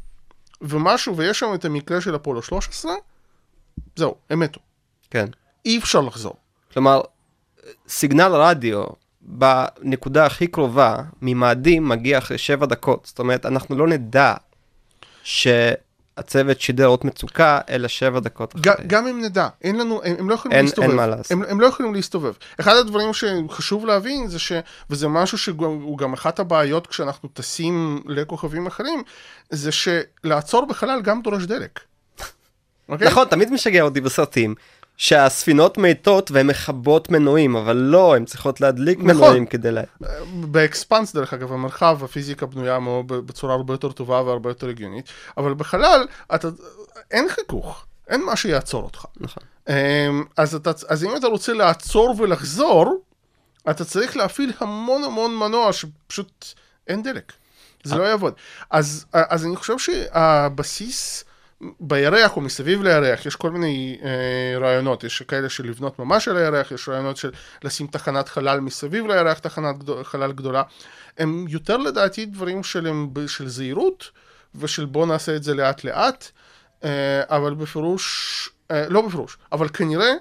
[0.61, 2.93] ומשהו, ויש שם את המקרה של אפולו 13,
[3.97, 4.61] זהו, הם מתו.
[5.11, 5.27] כן.
[5.65, 6.37] אי אפשר לחזור.
[6.73, 7.01] כלומר,
[7.89, 8.85] סיגנל רדיו
[9.21, 13.07] בנקודה הכי קרובה ממאדים מגיע אחרי שבע דקות.
[13.07, 14.35] זאת אומרת, אנחנו לא נדע
[16.19, 18.73] שהצוות שידר אות מצוקה, אלא שבע דקות אחרי.
[18.87, 20.89] גם אם נדע, אין לנו, הם, הם לא יכולים אין- להסתובב.
[20.89, 21.31] אין מה לעשות.
[21.33, 22.33] הם, הם לא יכולים להסתובב.
[22.61, 24.53] אחד הדברים שחשוב להבין זה ש...
[24.91, 29.03] וזה משהו שהוא גם אחת הבעיות כשאנחנו טסים לכוכבים אחרים,
[29.51, 31.81] זה שלעצור בחלל גם דורש דלק.
[32.89, 33.07] אוקיי?
[33.09, 34.55] נכון, תמיד משגע אותי בסרטים.
[34.97, 39.17] שהספינות מתות והן מכבות מנועים, אבל לא, הן צריכות להדליק נכון.
[39.17, 39.83] מנועים כדי לה...
[40.35, 45.55] באקספנס דרך אגב המרחב הפיזיקה בנויה מאוד בצורה הרבה יותר טובה והרבה יותר הגיונית אבל
[45.55, 46.49] בחלל אתה
[47.11, 49.43] אין חיכוך אין מה שיעצור אותך נכון.
[49.69, 53.03] אמ, אז, אתה, אז אם אתה רוצה לעצור ולחזור
[53.71, 56.47] אתה צריך להפעיל המון המון מנוע שפשוט
[56.89, 57.33] אין דלק
[57.85, 58.35] זה לא יעבוד
[58.71, 61.25] אז, אז אני חושב שהבסיס
[61.81, 66.37] בירח או מסביב לירח יש כל מיני אה, רעיונות, יש כאלה של לבנות ממש על
[66.37, 67.31] הירח, יש רעיונות של
[67.65, 70.63] לשים תחנת חלל מסביב לירח, תחנת גדול, חלל גדולה.
[71.19, 72.89] הם יותר לדעתי דברים של,
[73.27, 74.11] של זהירות
[74.55, 76.31] ושל בוא נעשה את זה לאט לאט,
[76.85, 80.13] אה, אבל בפירוש, אה, לא בפירוש, אבל כנראה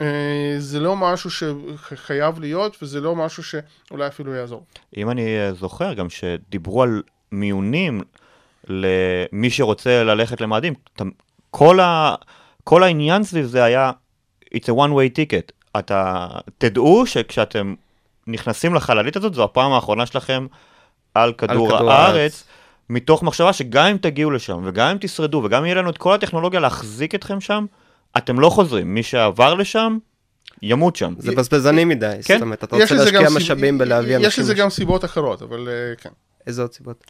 [0.00, 4.64] אה, זה לא משהו שחייב להיות וזה לא משהו שאולי אפילו יעזור.
[4.96, 7.02] אם אני אה, זוכר גם שדיברו על
[7.32, 8.02] מיונים
[8.66, 10.74] למי שרוצה ללכת למאדים,
[11.50, 12.14] כל, ה,
[12.64, 13.90] כל העניין סביב זה היה
[14.54, 15.52] it's a one way ticket.
[15.78, 16.26] אתה
[16.58, 17.74] תדעו שכשאתם
[18.26, 20.46] נכנסים לחללית הזאת, זו הפעם האחרונה שלכם
[21.14, 22.16] על כדור, כדור הארץ.
[22.16, 22.44] הארץ.
[22.90, 26.14] מתוך מחשבה שגם אם תגיעו לשם, וגם אם תשרדו, וגם אם יהיה לנו את כל
[26.14, 27.66] הטכנולוגיה להחזיק אתכם שם,
[28.16, 28.94] אתם לא חוזרים.
[28.94, 29.98] מי שעבר לשם,
[30.62, 31.14] ימות שם.
[31.18, 32.34] זה בזבזני מדי, כן.
[32.34, 34.28] זאת אומרת, אתה יש רוצה להשקיע משאבים בלהביא אנשים.
[34.28, 34.54] יש לזה.
[34.54, 36.10] גם סיבות אחרות, אבל אה, כן.
[36.46, 37.04] איזה עוד סיבות?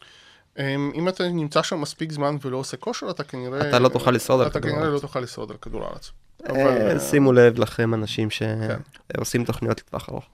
[0.58, 3.68] אמ, אם אתה נמצא שם מספיק זמן ולא עושה כושר, אתה כנראה...
[3.68, 4.94] אתה לא תוכל לשרוד על אתה כדור כנראה הארץ.
[4.94, 6.10] לא תוכל לשרוד על כדור הארץ.
[6.48, 10.24] אבל, אה, אה, שימו לב לכם אנשים שעושים תוכניות לטווח ארוך.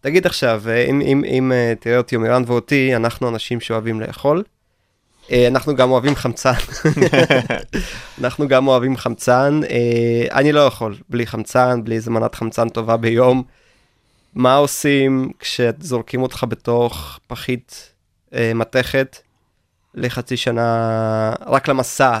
[0.00, 4.42] תגיד עכשיו, אה, אם- אם אם, אה, תראה אותי יומירן ואותי, אנחנו אנשים שאוהבים לאכול.
[5.48, 6.52] אנחנו גם אוהבים חמצן.
[8.20, 9.60] אנחנו גם אוהבים חמצן.
[10.32, 13.42] אני לא יכול בלי חמצן, בלי איזה מנת חמצן טובה ביום.
[14.34, 17.92] מה עושים כשזורקים אותך בתוך פחית
[18.54, 19.16] מתכת
[19.94, 22.18] לחצי שנה, רק למסע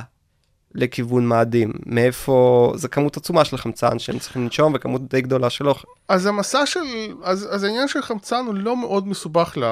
[0.74, 1.72] לכיוון מאדים?
[1.86, 5.88] מאיפה, זה כמות עצומה של חמצן שהם צריכים לנשום וכמות די גדולה של אוכל.
[6.08, 6.80] אז המסע של...
[7.22, 9.64] אז, אז העניין של חמצן הוא לא מאוד מסובך ל,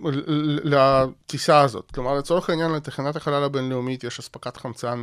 [0.00, 1.90] ל, לטיסה הזאת.
[1.90, 5.02] כלומר, לצורך העניין, לתחנת החלל הבינלאומית יש אספקת חמצן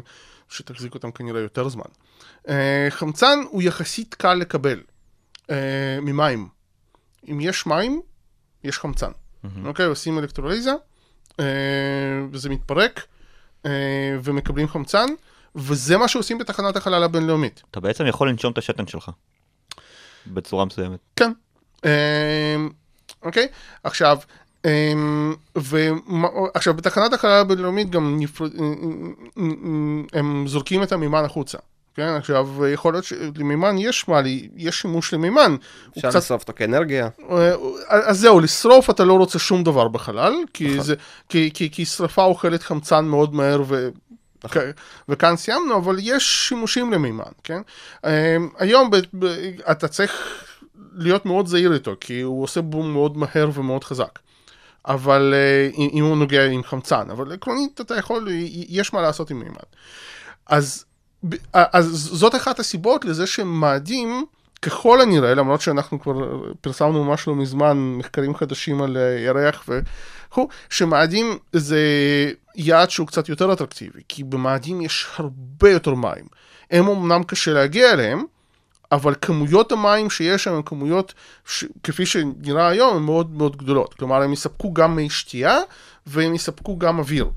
[0.50, 1.84] שתחזיק אותם כנראה יותר זמן.
[2.50, 4.80] אה, חמצן הוא יחסית קל לקבל
[5.50, 6.48] אה, ממים.
[7.32, 8.02] אם יש מים,
[8.64, 9.12] יש חמצן.
[9.66, 10.74] אוקיי, עושים אלקטרוליזה,
[12.32, 13.06] וזה מתפרק,
[13.66, 13.72] אה,
[14.24, 15.06] ומקבלים חמצן,
[15.56, 17.64] וזה מה שעושים בתחנת החלל הבינלאומית.
[17.72, 19.10] אתה בעצם יכול לנשום את השתן שלך.
[20.28, 21.00] בצורה מסוימת.
[21.16, 21.32] כן.
[21.86, 21.90] אמ,
[23.24, 23.48] אוקיי?
[23.84, 24.18] עכשיו,
[24.66, 28.46] אמ, ומה- עכשיו בתחנת החלל הבינלאומית גם נפר...
[30.14, 31.58] הם זורקים את המימן החוצה.
[31.96, 35.56] כן, עכשיו, יכול להיות שלמימן יש מה, לי- יש שימוש למימן.
[35.98, 37.10] אפשר קצת לשרוף אותו כאנרגיה.
[37.32, 37.54] אה,
[37.90, 40.84] אז זהו, לשרוף אתה לא רוצה שום דבר בחלל, כי, נכון.
[40.84, 40.96] זה,
[41.30, 43.90] כי, כי, כי שרפה אוכלת חמצן מאוד מהר ו...
[44.44, 44.62] נכון.
[45.10, 47.62] וכאן סיימנו, אבל יש שימושים למימן, כן?
[48.06, 49.26] אה, היום ב, ב,
[49.72, 50.44] אתה צריך
[50.96, 54.20] להיות מאוד זהיר איתו, כי הוא עושה בום מאוד מהר ומאוד חזק.
[54.88, 58.28] אבל אה, אם הוא נוגע עם חמצן, אבל עקרונית אתה יכול,
[58.70, 59.56] יש מה לעשות עם מימן.
[60.48, 60.86] אז,
[61.54, 64.26] אז זאת אחת הסיבות לזה שמאדים,
[64.62, 71.38] ככל הנראה, למרות שאנחנו כבר פרסמנו ממש לא מזמן מחקרים חדשים על ירח וכו', שמאדים
[71.54, 71.80] זה
[72.56, 76.26] יעד שהוא קצת יותר אטרקטיבי, כי במאדים יש הרבה יותר מים.
[76.72, 78.24] הם אמנם קשה להגיע אליהם,
[78.92, 81.14] אבל כמויות המים שיש שם הן כמויות,
[81.46, 81.66] ש...
[81.84, 83.94] כפי שנראה היום, הן מאוד מאוד גדולות.
[83.94, 85.60] כלומר, הם יספקו גם מי שתייה,
[86.08, 87.30] והם יספקו גם אוויר.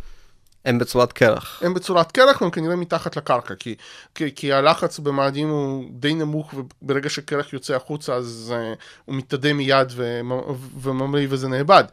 [0.64, 1.62] הם בצורת קרח.
[1.64, 3.74] הם בצורת קרח והם כנראה מתחת לקרקע, כי,
[4.14, 9.52] כי, כי הלחץ במאדים הוא די נמוך, וברגע שקרח יוצא החוצה אז uh, הוא מתאדה
[9.52, 10.40] מיד ומ-
[10.80, 11.84] וממריא וזה נאבד.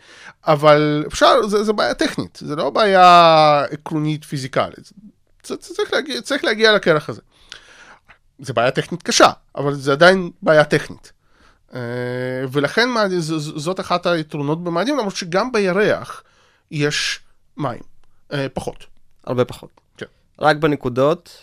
[0.47, 4.91] אבל אפשר, זה, זה בעיה טכנית, זה לא בעיה עקרונית פיזיקלית.
[5.45, 7.21] זה, זה צריך, להגיע, צריך להגיע לקרח הזה.
[8.39, 11.11] זה בעיה טכנית קשה, אבל זה עדיין בעיה טכנית.
[11.69, 11.73] Uh,
[12.51, 12.89] ולכן
[13.55, 16.23] זאת אחת היתרונות במאדים, למרות שגם בירח
[16.71, 17.19] יש
[17.57, 17.90] מים,
[18.53, 18.85] פחות.
[19.25, 19.69] הרבה פחות.
[19.97, 20.05] כן.
[20.39, 21.37] רק בנקודות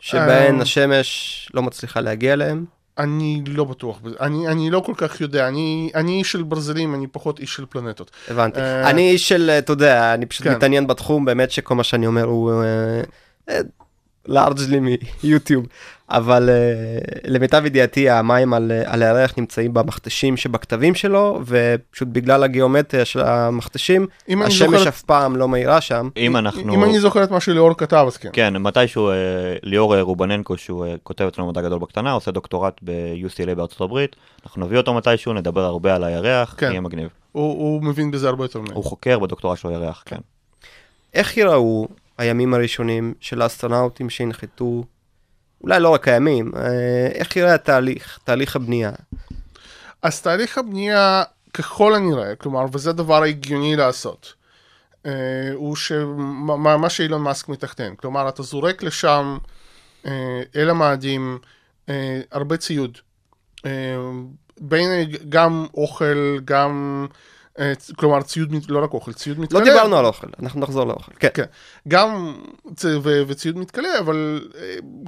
[0.00, 0.62] שבהן אה.
[0.62, 2.64] השמש לא מצליחה להגיע אליהם.
[2.98, 7.06] אני לא בטוח אני, אני לא כל כך יודע, אני, אני איש של ברזלים, אני
[7.06, 8.10] פחות איש של פלנטות.
[8.28, 8.60] הבנתי.
[8.60, 10.54] אה, אני איש של, אתה יודע, אני פשוט כן.
[10.54, 12.52] מתעניין בתחום, באמת שכל מה שאני אומר הוא
[14.28, 14.80] לארג'לי
[15.24, 15.66] מיוטיוב.
[16.10, 16.54] אבל אה,
[17.24, 24.06] למיטב ידיעתי המים על, על הירח נמצאים במכתשים שבכתבים שלו, ופשוט בגלל הגיאומטריה של המכתשים,
[24.28, 26.08] אם אני השמש זוכר- אף פעם לא מאירה שם.
[26.16, 26.74] אם אנחנו...
[26.74, 28.28] אם אני זוכר את מה שליאור כתב, אז כן.
[28.32, 29.14] כן, מתישהו אה,
[29.62, 34.16] ליאור אה, רובננקו, שהוא אה, כותב אצלנו מדע גדול בקטנה, עושה דוקטורט ב-UCLA בארצות הברית,
[34.44, 36.70] אנחנו נביא אותו מתישהו, נדבר הרבה על הירח, כן.
[36.70, 37.08] יהיה מגניב.
[37.32, 38.74] הוא, הוא מבין בזה הרבה יותר ממני.
[38.74, 40.18] הוא חוקר בדוקטורט של הירח, כן.
[41.14, 41.88] איך ייראו
[42.18, 44.84] הימים הראשונים של האסטרונאוטים שהנחתו,
[45.60, 48.92] אולי לא רק הימים, אה, איך ייראה התהליך, תהליך הבנייה?
[50.02, 51.22] אז תהליך הבנייה,
[51.54, 54.34] ככל הנראה, כלומר, וזה הדבר ההגיוני לעשות,
[55.06, 55.12] אה,
[55.54, 57.94] הוא שמה מה שאילון מאסק מתכנן.
[57.94, 59.38] כלומר, אתה זורק לשם,
[60.06, 61.38] אה, אל המאדים,
[62.32, 62.98] הרבה ציוד.
[64.60, 67.06] בין גם אוכל, גם...
[67.58, 69.60] אה, כלומר, ציוד, לא רק אוכל, ציוד מתקלח.
[69.60, 71.12] לא דיברנו על אוכל, אנחנו נחזור לאוכל.
[71.18, 71.28] כן.
[71.34, 71.44] כן,
[71.88, 72.34] גם.
[73.02, 73.22] ו...
[73.28, 74.48] וציוד מתכלה, אבל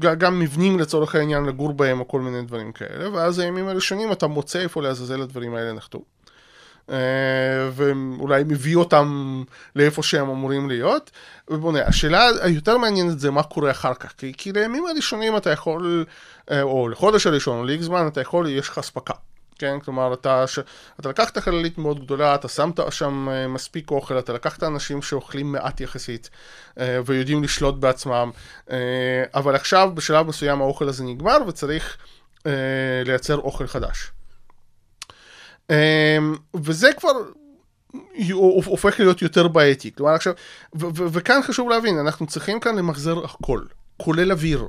[0.04, 4.12] אה, גם מבנים לצורך העניין לגור בהם או כל מיני דברים כאלה, ואז הימים הראשונים
[4.12, 6.02] אתה מוצא איפה לעזאזל הדברים האלה נחתו.
[6.90, 6.96] אה,
[7.72, 9.42] ואולי מביא אותם
[9.76, 11.10] לאיפה שהם אמורים להיות,
[11.50, 11.82] ובונה.
[11.82, 16.04] השאלה היותר מעניינת זה מה קורה אחר כך, כי, כי לימים הראשונים אתה יכול,
[16.62, 19.14] או לחודש הראשון או ל-X זמן, אתה יכול, יש לך אספקה.
[19.60, 20.58] כן, כלומר, אתה, ש...
[21.00, 25.52] אתה לקחת חללית מאוד גדולה, אתה שמת שם אה, מספיק אוכל, אתה לקחת אנשים שאוכלים
[25.52, 26.30] מעט יחסית
[26.78, 28.30] אה, ויודעים לשלוט בעצמם,
[28.70, 28.76] אה,
[29.34, 31.96] אבל עכשיו בשלב מסוים האוכל הזה נגמר וצריך
[33.04, 34.12] לייצר אוכל חדש.
[36.54, 37.12] וזה כבר
[38.66, 39.94] הופך להיות יותר בעייתי.
[39.94, 40.32] כלומר עכשיו,
[40.92, 43.60] וכאן חשוב להבין, אנחנו צריכים כאן למחזר הכל,
[43.96, 44.68] כולל אוויר.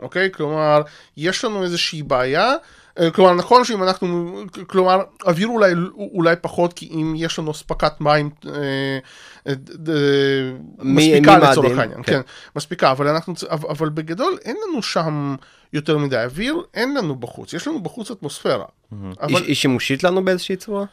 [0.00, 0.30] אוקיי?
[0.32, 0.82] כלומר,
[1.16, 2.54] יש לנו איזושהי בעיה.
[3.00, 8.00] אה, כלומר, נכון שאם אנחנו, כלומר, אוויר אולי, אולי פחות, כי אם יש לנו אספקת
[8.00, 8.52] מים אה,
[9.46, 9.54] אה,
[10.78, 12.12] מספיקה לצורך העניין, כן.
[12.12, 12.20] כן,
[12.56, 15.36] מספיקה, אבל אנחנו, אבל בגדול אין לנו שם
[15.72, 18.64] יותר מדי אוויר, אין לנו בחוץ, יש לנו בחוץ אטמוספירה.
[18.90, 20.84] היא, אבל היא שימושית לנו באיזושהי צורה?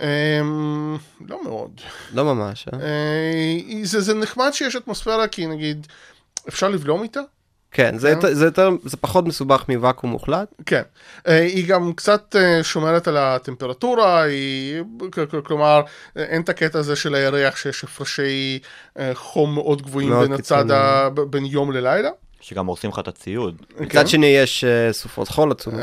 [0.00, 0.96] אמ,
[1.28, 1.80] לא מאוד.
[2.12, 2.68] לא ממש?
[2.72, 5.86] אה, זה, זה נחמד שיש אטמוספירה, כי נגיד,
[6.48, 7.20] אפשר לבלום איתה?
[7.72, 8.16] כן, זה, כן.
[8.16, 10.48] יותר, זה, יותר, זה פחות מסובך מוואקום מוחלט.
[10.66, 10.82] כן.
[11.28, 14.82] אה, היא גם קצת אה, שומרת על הטמפרטורה, היא,
[15.44, 15.82] כלומר,
[16.16, 18.58] אין את הקטע הזה של הירח שיש הפרשי
[18.98, 20.70] אה, חום מאוד גבוהים מאוד בין הצד.
[20.70, 21.08] ה...
[21.30, 22.10] בין יום ללילה.
[22.42, 23.62] שגם הורסים לך את הציוד.
[23.78, 23.84] כן.
[23.84, 25.80] מצד שני יש סופות חול עצומות.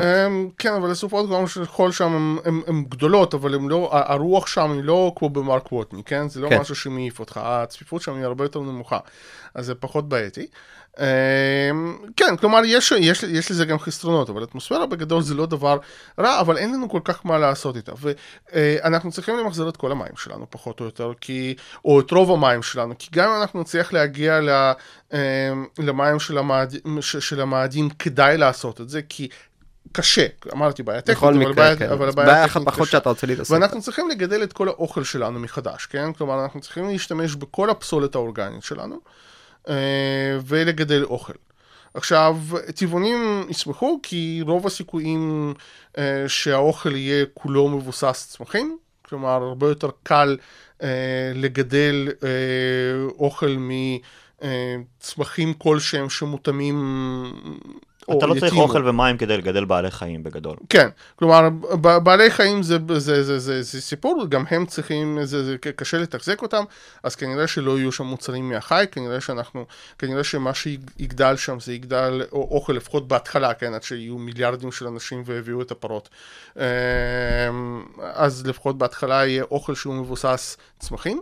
[0.57, 1.29] כן, אבל הסופות
[1.65, 6.29] חול שם הן גדולות, אבל הם לא, הרוח שם היא לא כמו במרק ווטני, כן?
[6.29, 6.59] זה לא כן.
[6.59, 8.99] משהו שמעיף אותך, הצפיפות שם היא הרבה יותר נמוכה,
[9.55, 10.47] אז זה פחות בעייתי.
[10.99, 15.77] אמ, כן, כלומר, יש, יש, יש לזה גם חסרונות, אבל אטמוספירה בגדול זה לא דבר
[16.19, 17.91] רע, אבל אין לנו כל כך מה לעשות איתה.
[18.03, 22.63] ואנחנו צריכים למחזר את כל המים שלנו, פחות או יותר, כי, או את רוב המים
[22.63, 24.49] שלנו, כי גם אם אנחנו נצליח להגיע ל,
[25.13, 25.17] אמ,
[25.79, 29.27] למים של, המאד, ש- של המאדים, כדאי לעשות את זה, כי
[29.91, 31.89] קשה, אמרתי בעיה טכנית, אבל מקרה, בעיה, כן.
[31.89, 32.97] אבל הבעיה בעיה אחת הטכנית פחות קשה.
[32.97, 33.51] שאתה רוצה להתעסק.
[33.51, 36.13] ואנחנו צריכים לגדל את כל האוכל שלנו מחדש, כן?
[36.13, 38.99] כלומר, אנחנו צריכים להשתמש בכל הפסולת האורגנית שלנו, אה,
[40.47, 41.33] ולגדל אוכל.
[41.97, 42.37] עכשיו,
[42.75, 45.53] טבעונים ישמחו כי רוב הסיכויים
[45.97, 50.37] אה, שהאוכל יהיה כולו מבוסס צמחים, כלומר הרבה יותר קל
[50.83, 52.29] אה, לגדל אה,
[53.19, 53.57] אוכל
[54.41, 56.77] מצמחים כלשהם שמותאמים
[58.11, 58.53] אתה לא צריך.
[58.53, 60.55] אוכל ומים כדי לגדל בעלי חיים בגדול.
[60.69, 61.49] כן, כלומר
[62.03, 65.97] בעלי חיים זה, זה, זה, זה, זה, זה סיפור, גם הם צריכים, זה, זה קשה
[65.97, 66.63] לתחזק אותם,
[67.03, 69.65] אז כנראה שלא יהיו שם מוצרים מהחי, כנראה שאנחנו,
[69.99, 74.87] כנראה שמה שיגדל שם זה יגדל או- אוכל לפחות בהתחלה, כן, עד שיהיו מיליארדים של
[74.87, 76.09] אנשים והביאו את הפרות.
[76.57, 76.63] אמ,
[78.13, 81.21] אז לפחות בהתחלה יהיה אוכל שהוא מבוסס צמחים.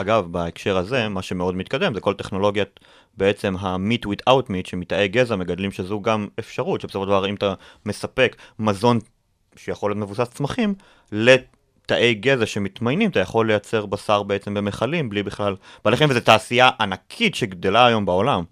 [0.00, 2.80] אגב, בהקשר הזה, מה שמאוד מתקדם זה כל טכנולוגיית
[3.16, 7.54] בעצם ה-meat without meat, שמתאי גזע מגדלים שזו גם אפשרות, שבסופו של דבר אם אתה
[7.86, 8.98] מספק מזון
[9.56, 10.74] שיכול להיות מבוסס צמחים,
[11.12, 16.70] לתאי גזע שמתמיינים, אתה יכול לייצר בשר בעצם במכלים, בלי בכלל בעלי חיים, וזו תעשייה
[16.80, 18.44] ענקית שגדלה היום בעולם.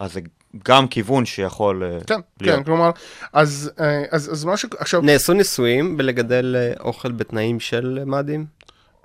[0.00, 0.20] אז זה
[0.64, 2.58] גם כיוון שיכול אה, כן, להיות.
[2.58, 2.90] כן, כלומר,
[3.32, 4.64] אז, אה, אז, אז מה ש...
[4.78, 8.46] עכשיו, נעשו ניסויים בלגדל אה, אוכל בתנאים של מאדים?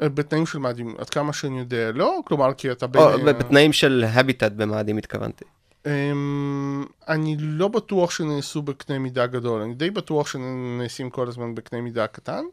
[0.02, 3.02] בתנאים של מאדים, עד כמה שאני יודע, לא, כלומר, כי אתה בין...
[3.02, 5.45] או אה, בתנאים של הביטט במאדים התכוונתי.
[5.86, 11.82] אמ, אני לא בטוח שנעשו בקנה מידה גדול, אני די בטוח שנעשים כל הזמן בקנה
[11.82, 12.43] מידה קטן.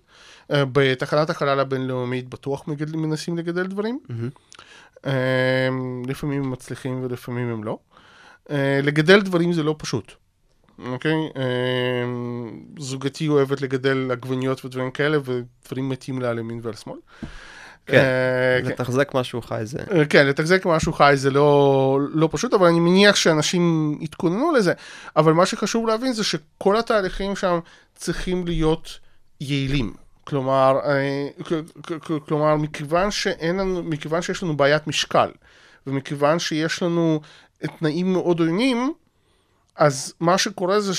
[0.51, 3.99] אה, בתחנת החלל הבינלאומית בטוח מגדלים, מנסים לגדל דברים.
[5.07, 7.79] אמ, לפעמים הם מצליחים ולפעמים הם לא.
[8.51, 10.13] אה, לגדל דברים זה לא פשוט.
[10.85, 11.13] אוקיי?
[11.15, 16.99] אמ, זוגתי אוהבת לגדל עגבניות ודברים כאלה, ודברים מתים לה על ימין ועל שמאל.
[17.87, 18.69] כן, אה, כן.
[18.69, 19.79] לתחזק משהו חי זה.
[19.93, 24.73] אה, כן, לתחזק משהו חי זה לא, לא פשוט, אבל אני מניח שאנשים יתכוננו לזה.
[25.17, 27.59] אבל מה שחשוב להבין זה שכל התהליכים שם
[27.95, 28.99] צריכים להיות
[29.41, 29.95] יעילים.
[30.25, 31.53] כלומר, אה, כ-
[31.83, 35.31] כ- כ- כלומר, מכיוון שאין לנו, מכיוון שיש לנו בעיית משקל,
[35.87, 37.21] ומכיוון שיש לנו
[37.79, 38.93] תנאים מאוד עוינים,
[39.77, 40.93] אז מה שקורה זה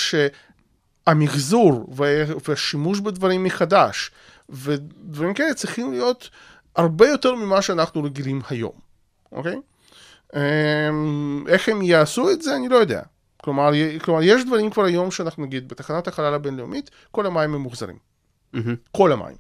[1.08, 4.12] שהמחזור וה- והשימוש בדברים מחדש,
[4.50, 6.30] ודברים כאלה צריכים להיות
[6.76, 8.72] הרבה יותר ממה שאנחנו רגילים היום,
[9.32, 9.56] אוקיי?
[10.36, 13.02] אמ, איך הם יעשו את זה, אני לא יודע.
[13.38, 13.72] כלומר,
[14.02, 17.98] כלומר, יש דברים כבר היום שאנחנו נגיד, בתחנת החלל הבינלאומית, כל המים ממוחזרים.
[18.54, 18.76] מהמם.
[18.92, 19.36] כל המים.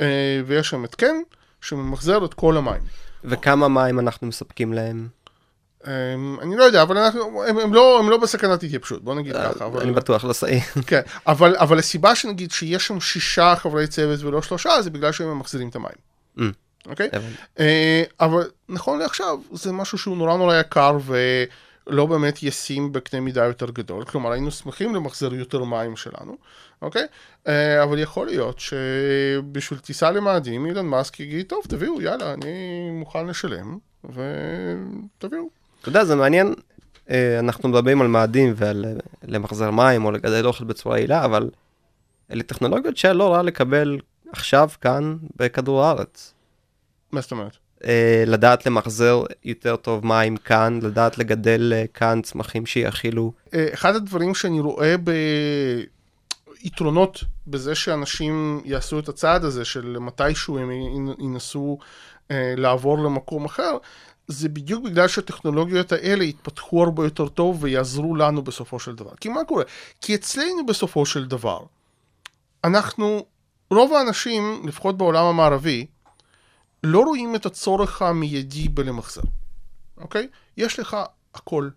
[0.00, 1.14] אה, ויש שם התקן
[1.60, 2.82] שממחזר את כל המים.
[3.24, 5.08] וכמה מים אנחנו מספקים להם?
[5.86, 9.36] אמ, אני לא יודע, אבל אנחנו, הם, הם, לא, הם לא בסכנת התייבשות, בוא נגיד
[9.36, 9.64] ככה.
[9.64, 9.78] אבל...
[9.78, 10.60] אה, אני בטוח לא סעי.
[10.86, 15.28] כן, אבל, אבל הסיבה שנגיד שיש שם שישה חברי צוות ולא שלושה, זה בגלל שהם
[15.28, 15.92] ממחזירים את המים.
[16.38, 16.42] Mm.
[16.86, 17.08] אוקיי?
[17.60, 23.44] אה, אבל נכון לעכשיו, זה משהו שהוא נורא נורא יקר ולא באמת ישים בקנה מידה
[23.44, 24.04] יותר גדול.
[24.04, 26.36] כלומר, היינו שמחים למחזר יותר מים שלנו,
[26.82, 27.06] אוקיי?
[27.46, 33.26] אה, אבל יכול להיות שבשביל טיסה למאדים, אילן מאסק יגיד, טוב, תביאו, יאללה, אני מוכן
[33.26, 35.61] לשלם, ותביאו.
[35.82, 36.54] אתה יודע, זה מעניין,
[37.10, 38.92] אה, אנחנו מדברים על מאדים ועל אה,
[39.28, 41.50] למחזר מים או לגדל אוכל בצורה יעילה, אבל
[42.30, 43.98] אלה טכנולוגיות שהיה לא רע לקבל
[44.32, 46.34] עכשיו, כאן, בכדור הארץ.
[47.12, 47.56] מה זאת אומרת?
[47.84, 53.32] אה, לדעת למחזר יותר טוב מים כאן, לדעת לגדל כאן צמחים שיאכילו.
[53.54, 54.94] אחד הדברים שאני רואה
[56.62, 61.78] ביתרונות בזה שאנשים יעשו את הצעד הזה של מתישהו הם ינ- ינסו
[62.30, 63.76] אה, לעבור למקום אחר,
[64.28, 69.14] זה בדיוק בגלל שהטכנולוגיות האלה יתפתחו הרבה יותר טוב ויעזרו לנו בסופו של דבר.
[69.20, 69.64] כי מה קורה?
[70.00, 71.64] כי אצלנו בסופו של דבר,
[72.64, 73.26] אנחנו,
[73.70, 75.86] רוב האנשים, לפחות בעולם המערבי,
[76.82, 79.22] לא רואים את הצורך המיידי בלמחזר,
[79.96, 80.28] אוקיי?
[80.56, 80.96] יש לך
[81.34, 81.68] הכל,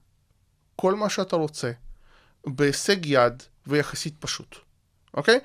[0.75, 1.71] כל מה שאתה רוצה,
[2.47, 4.55] בהישג יד ויחסית פשוט,
[5.13, 5.39] אוקיי?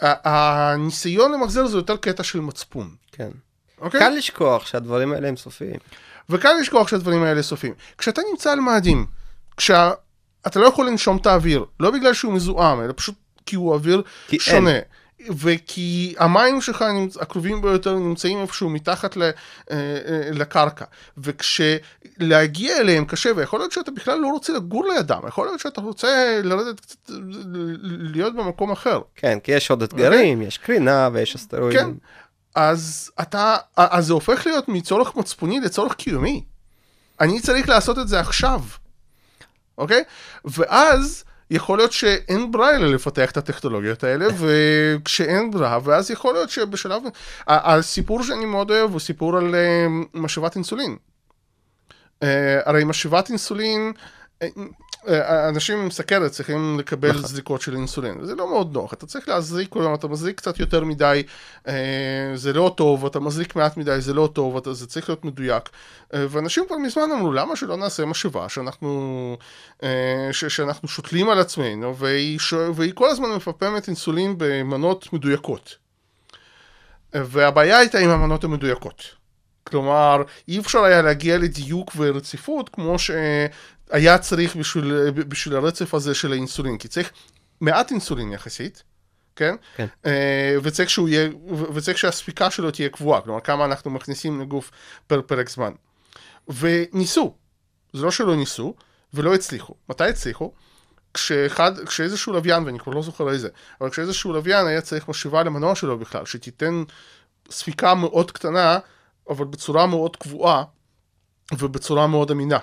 [0.00, 3.30] הניסיון למחזר זה יותר קטע של מצפון, כן.
[3.78, 4.00] אוקיי?
[4.00, 5.80] קל לשכוח שהדברים האלה הם סופיים.
[6.30, 7.74] וקל לשכוח שהדברים האלה סופיים.
[7.98, 9.06] כשאתה נמצא על מאדים,
[9.56, 13.14] כשאתה לא יכול לנשום את האוויר, לא בגלל שהוא מזוהם, אלא פשוט
[13.46, 14.78] כי הוא אוויר כי שונה.
[15.30, 17.16] וכי המים שלך נמצ...
[17.16, 19.30] הקרובים ביותר נמצאים איפשהו מתחת ל, אה,
[19.70, 20.84] אה, לקרקע,
[21.18, 26.40] וכשלהגיע אליהם קשה, ויכול להיות שאתה בכלל לא רוצה לגור לידם, יכול להיות שאתה רוצה
[26.44, 26.96] לרדת קצת,
[27.98, 29.00] להיות במקום אחר.
[29.16, 31.80] כן, כי יש עוד אתגרים, יש קרינה ויש אסטרואידים.
[31.80, 31.90] כן.
[32.54, 36.44] אז אתה, אז זה הופך להיות מצורך מצפוני לצורך קיומי.
[37.20, 38.60] אני צריך לעשות את זה עכשיו,
[39.78, 40.04] אוקיי?
[40.44, 46.50] ואז יכול להיות שאין ברירה אלא לפתח את הטכנולוגיות האלה, וכשאין ברירה, ואז יכול להיות
[46.50, 47.02] שבשלב...
[47.46, 50.96] הסיפור שאני מאוד אוהב הוא סיפור על אה, משאבת אינסולין.
[52.22, 53.92] אה, הרי משאבת אינסולין,
[54.42, 54.48] אה,
[55.48, 59.68] אנשים עם סכרת צריכים לקבל זריקות של אינסולין, זה לא מאוד נוח, אתה צריך להזריק,
[59.68, 61.22] כלומר אתה מזריק קצת יותר מדי,
[61.68, 65.24] אה, זה לא טוב, אתה מזריק מעט מדי, זה לא טוב, אתה, זה צריך להיות
[65.24, 65.68] מדויק.
[66.14, 69.36] אה, ואנשים כבר מזמן אמרו, למה שלא נעשה משאבה שאנחנו,
[69.82, 72.38] אה, ש, שאנחנו שותלים על עצמנו, והיא,
[72.74, 75.76] והיא כל הזמן מפפמת אינסולין במנות מדויקות.
[77.14, 79.21] אה, והבעיה הייתה עם המנות המדויקות.
[79.64, 86.32] כלומר, אי אפשר היה להגיע לדיוק ורציפות כמו שהיה צריך בשביל, בשביל הרצף הזה של
[86.32, 87.12] האינסולין, כי צריך
[87.60, 88.82] מעט אינסולין יחסית,
[89.36, 89.54] כן?
[89.76, 89.86] כן.
[90.06, 91.28] אה, וצריך, שהוא יהיה,
[91.74, 94.70] וצריך שהספיקה שלו תהיה קבועה, כלומר כמה אנחנו מכניסים לגוף
[95.06, 95.72] פר פרק זמן.
[96.48, 97.34] וניסו,
[97.92, 98.74] זה לא שלא ניסו,
[99.14, 99.74] ולא הצליחו.
[99.88, 100.52] מתי הצליחו?
[101.14, 103.48] כשאחד, כשאיזשהו לוויין, ואני כבר לא זוכר איזה,
[103.80, 106.82] אבל כשאיזשהו לוויין היה צריך משאבה למנוע שלו בכלל, שתיתן
[107.50, 108.78] ספיקה מאוד קטנה,
[109.30, 110.64] אבל בצורה מאוד קבועה,
[111.58, 112.58] ובצורה מאוד אמינה.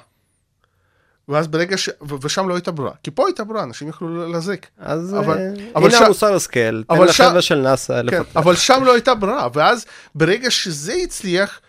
[1.28, 1.90] ואז ברגע ש...
[2.02, 2.94] ו- ושם לא הייתה ברירה.
[3.04, 4.68] כי פה הייתה ברירה, אנשים יכלו להזריק.
[4.78, 8.06] אז אבל- אה, אבל הנה ש- המוסר השכל, תן אבל ש- לחבר'ה של נאסא כן,
[8.06, 8.38] לפתח.
[8.38, 9.86] אבל שם לא הייתה ברירה, ואז
[10.16, 11.62] ברגע שזה הצליח,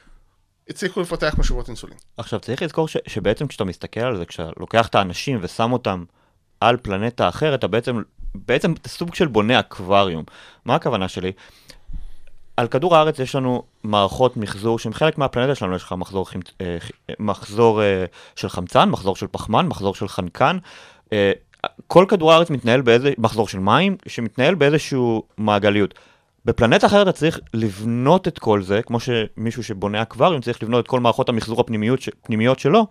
[0.69, 1.97] הצליחו לפתח משאבות אינסולין.
[2.17, 6.05] עכשיו צריך לזכור ש, שבעצם כשאתה מסתכל על זה, כשאתה לוקח את האנשים ושם אותם
[6.61, 8.03] על פלנטה אחרת, אתה בעצם,
[8.35, 10.25] בעצם סוג של בונה אקווריום.
[10.65, 11.33] מה הכוונה שלי?
[12.61, 16.47] על כדור הארץ יש לנו מערכות מחזור שהן חלק מהפלנטה שלנו, יש לך מחזור, חמצ...
[16.61, 16.79] אה,
[17.11, 18.05] אה, מחזור אה,
[18.37, 20.59] של חמצן, מחזור של פחמן, מחזור של חנקן.
[21.87, 25.95] כל כדור הארץ מתנהל באיזה, מחזור של מים, שמתנהל באיזשהו מעגליות.
[26.45, 30.89] בפלנטה אחרת אתה צריך לבנות את כל זה, כמו שמישהו שבונה אקווריום צריך לבנות את
[30.89, 32.87] כל מערכות המחזור הפנימיות, ש- פנימיות שלו,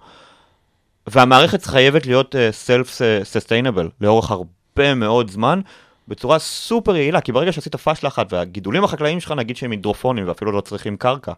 [1.08, 5.62] והמערכת חייבת להיות uh, self-sustainable לאורך הרבה מאוד זמן,
[6.10, 10.52] בצורה סופר יעילה, כי ברגע שעשית פאשלה אחת והגידולים החקלאיים שלך נגיד שהם הידרופונים ואפילו
[10.52, 11.32] לא צריכים קרקע,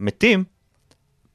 [0.00, 0.44] מתים,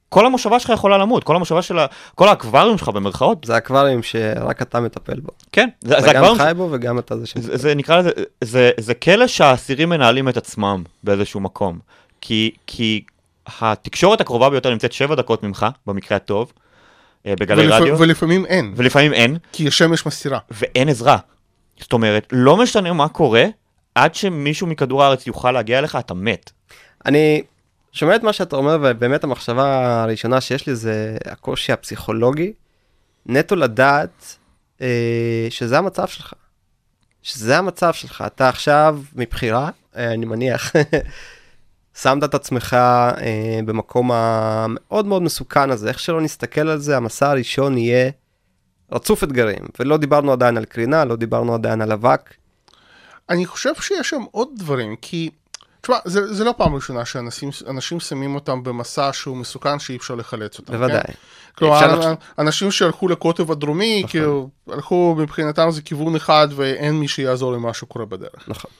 [0.08, 1.86] כל המושבה שלך יכולה למות, כל המושבה של ה...
[2.14, 5.30] כל האקווריום שלך במרכאות, זה אקווריום שרק אתה מטפל בו.
[5.52, 7.50] כן, זה, זה אתה גם אקווריום חי בו וגם אתה זה שמטפל.
[7.50, 8.10] זה, זה נקרא לזה,
[8.44, 11.78] זה, זה כלא שהאסירים מנהלים את עצמם באיזשהו מקום.
[12.20, 13.04] כי, כי
[13.60, 16.52] התקשורת הקרובה ביותר נמצאת שבע דקות ממך, במקרה הטוב,
[17.26, 17.80] אה, בגלי ולפ...
[17.80, 20.38] רדיו, ולפעמים אין, ולפעמים אין, כי השמש מסתירה.
[20.50, 21.18] ואין עזרה.
[21.80, 23.44] זאת אומרת, לא משנה מה קורה,
[23.94, 26.50] עד שמישהו מכדור הארץ יוכל להגיע אליך, אתה מת.
[27.06, 27.42] אני
[27.92, 32.52] שומע את מה שאתה אומר, ובאמת המחשבה הראשונה שיש לי זה הקושי הפסיכולוגי,
[33.26, 34.36] נטו לדעת
[34.80, 36.34] אה, שזה המצב שלך.
[37.22, 38.24] שזה המצב שלך.
[38.26, 40.72] אתה עכשיו, מבחירה, אה, אני מניח,
[42.02, 45.88] שמת את עצמך אה, במקום המאוד מאוד מסוכן הזה.
[45.88, 48.10] איך שלא נסתכל על זה, המסע הראשון יהיה
[48.92, 49.64] רצוף אתגרים.
[49.80, 52.34] ולא דיברנו עדיין על קרינה, לא דיברנו עדיין על אבק.
[53.28, 55.30] אני חושב שיש שם עוד דברים, כי...
[55.80, 60.14] תשמע, זה, זה לא פעם ראשונה שאנשים אנשים שמים אותם במסע שהוא מסוכן שאי אפשר
[60.14, 60.72] לחלץ אותם.
[60.72, 61.00] בוודאי.
[61.02, 61.12] כן?
[61.58, 64.10] כלומר, אפשר אנשים שהלכו לקוטב הדרומי, נכון.
[64.10, 68.48] כאילו, הלכו מבחינתם זה כיוון אחד ואין מי שיעזור למה שקורה בדרך.
[68.48, 68.70] נכון.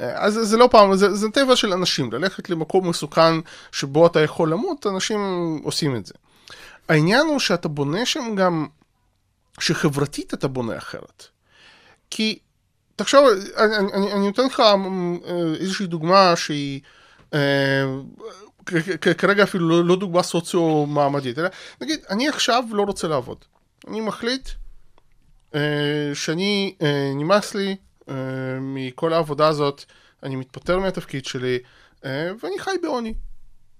[0.00, 3.34] אז זה לא פעם, זה, זה טבע של אנשים, ללכת למקום מסוכן
[3.72, 5.20] שבו אתה יכול למות, אנשים
[5.64, 6.14] עושים את זה.
[6.88, 8.66] העניין הוא שאתה בונה שם גם,
[9.60, 11.26] שחברתית אתה בונה אחרת.
[12.10, 12.38] כי,
[12.96, 13.26] תחשוב,
[13.56, 14.74] אני, אני, אני נותן לך אה,
[15.60, 16.80] איזושהי דוגמה שהיא,
[17.34, 17.84] אה,
[19.18, 21.48] כרגע אפילו לא, לא דוגמה סוציו-מעמדית, אלא
[21.80, 23.38] נגיד, אני עכשיו לא רוצה לעבוד.
[23.88, 24.48] אני מחליט
[25.54, 27.76] אה, שאני, אה, נמאס לי
[28.08, 28.14] אה,
[28.60, 29.84] מכל העבודה הזאת,
[30.22, 31.58] אני מתפטר מהתפקיד שלי,
[32.04, 33.14] אה, ואני חי בעוני.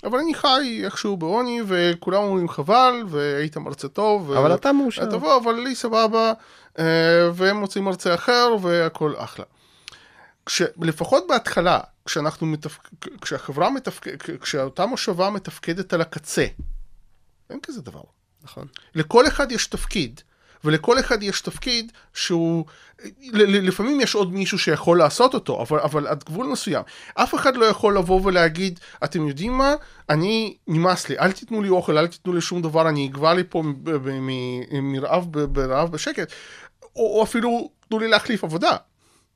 [0.04, 4.32] אבל אני חי איכשהו בעוני, וכולם אומרים חבל, והיית מרצה טוב.
[4.32, 5.10] אבל ו- אתה מאושר.
[5.10, 6.32] תבוא, אבל לי סבבה,
[6.78, 6.84] אה,
[7.34, 9.44] והם מוצאים מרצה אחר, והכל אחלה.
[10.46, 12.88] כשלפחות בהתחלה, כשאנחנו מתפק...
[13.20, 16.46] כשהחברה מתפקדת, כשאותה מושבה מתפקדת על הקצה,
[17.50, 18.02] אין כזה דבר.
[18.42, 18.66] נכון.
[18.94, 20.20] לכל אחד יש תפקיד,
[20.64, 22.64] ולכל אחד יש תפקיד שהוא,
[23.32, 26.82] לפעמים יש עוד מישהו שיכול לעשות אותו, אבל, אבל עד גבול מסוים.
[27.14, 29.74] אף אחד לא יכול לבוא ולהגיד, אתם יודעים מה,
[30.10, 33.42] אני, נמאס לי, אל תיתנו לי אוכל, אל תיתנו לי שום דבר, אני אגבה לי
[33.48, 33.62] פה
[34.82, 36.32] מרעב ברעב בשקט,
[36.96, 38.76] או, או אפילו תנו לי להחליף עבודה.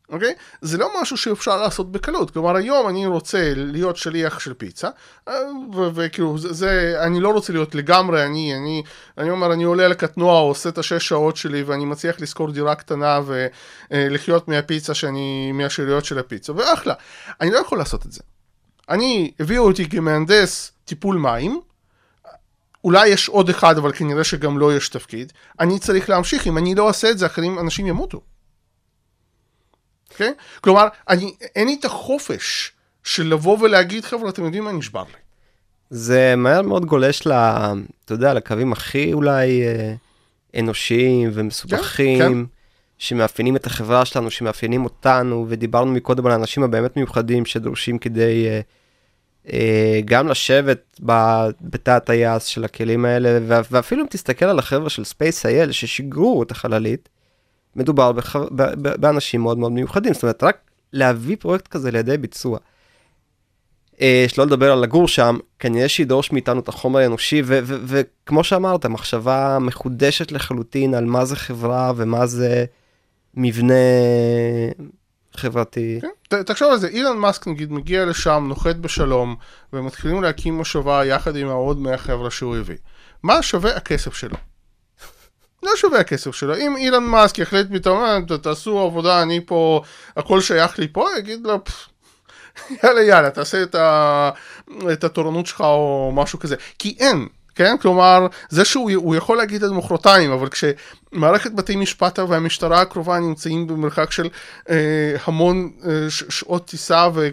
[0.09, 0.35] אוקיי?
[0.61, 2.31] זה לא משהו שאפשר לעשות בקלות.
[2.31, 4.89] כלומר, היום אני רוצה להיות שליח של פיצה,
[5.29, 5.35] אה,
[5.95, 8.83] וכאילו, זה, זה, אני לא רוצה להיות לגמרי, אני, אני,
[9.19, 13.21] אני אומר, אני עולה לקטנוע, עושה את השש שעות שלי, ואני מצליח לשכור דירה קטנה
[13.91, 16.95] ולחיות מהפיצה שאני, מהשאריות של הפיצה, ואחלה.
[17.41, 18.21] אני לא יכול לעשות את זה.
[18.89, 21.61] אני, הביאו אותי כמהנדס טיפול מים,
[22.85, 25.33] אולי יש עוד אחד, אבל כנראה שגם לו יש תפקיד.
[25.61, 28.21] אני צריך להמשיך, אם אני לא אעשה את זה, אחרים, אנשים ימותו.
[30.15, 30.33] אוקיי?
[30.61, 32.73] כלומר, אני, אין לי את החופש
[33.05, 35.19] של לבוא ולהגיד, חבר'ה, אתם יודעים מה נשבר לי.
[35.91, 37.33] זה מהר מאוד גולש ל...
[38.05, 39.95] אתה יודע, לקווים הכי אולי אה,
[40.61, 42.45] אנושיים ומסובכים, כן, כן.
[42.99, 48.61] שמאפיינים את החברה שלנו, שמאפיינים אותנו, ודיברנו מקודם על האנשים הבאמת מיוחדים שדורשים כדי אה,
[49.53, 51.01] אה, גם לשבת
[51.61, 53.39] בתא הטייס של הכלים האלה,
[53.71, 57.09] ואפילו אם תסתכל על החבר'ה של ספייס.איי.אל ששיגרו את החללית,
[57.77, 58.37] מדובר בח...
[59.01, 60.57] באנשים מאוד מאוד מיוחדים, זאת אומרת, רק
[60.93, 62.59] להביא פרויקט כזה לידי ביצוע.
[64.01, 69.59] אה, שלא לדבר על לגור שם, כנראה שידרוש מאיתנו את החומר האנושי, וכמו שאמרת, מחשבה
[69.61, 72.65] מחודשת לחלוטין על מה זה חברה ומה זה
[73.35, 73.75] מבנה
[75.37, 76.01] חברתי.
[76.31, 79.37] כן, תחשוב על זה, אילון מאסק נגיד מגיע לשם, נוחת בשלום,
[79.73, 82.77] ומתחילים להקים מושבה יחד עם העוד 100 חבר'ה שהוא הביא.
[83.23, 84.37] מה שווה הכסף שלו?
[85.65, 86.57] לא שווה הכסף שלו.
[86.57, 89.83] אם אילון מאסק יחליט פתאום, "אה, תעשו עבודה, אני פה,
[90.17, 91.89] הכל שייך לי פה, יגיד לו, "פפ,
[92.83, 94.31] יאללה יאללה, תעשה את, ה...
[94.93, 96.57] את התורנות שלך או משהו כזה.
[96.79, 97.29] כי אין.
[97.55, 97.77] כן?
[97.83, 103.67] כלומר, זה שהוא הוא יכול להגיד עד מחרתיים, אבל כשמערכת בתי משפט והמשטרה הקרובה נמצאים
[103.67, 104.29] במרחק של
[104.71, 107.29] אה, המון אה, שעות טיסה ו...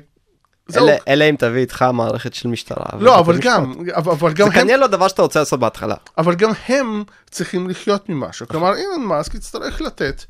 [0.72, 0.88] זהו.
[1.08, 2.86] אלא- אם תביא איתך מערכת של משטרה.
[3.00, 3.38] לא, אבל.
[3.42, 5.96] גם, אבל, אבל גם זה הם, כנראה לא דבר שאתה רוצה לעשות בהתחלה.
[6.18, 8.48] אבל גם הם צריכים לחיות ממשהו.
[8.48, 10.24] כלומר, אילון מאסק יצטרך לתת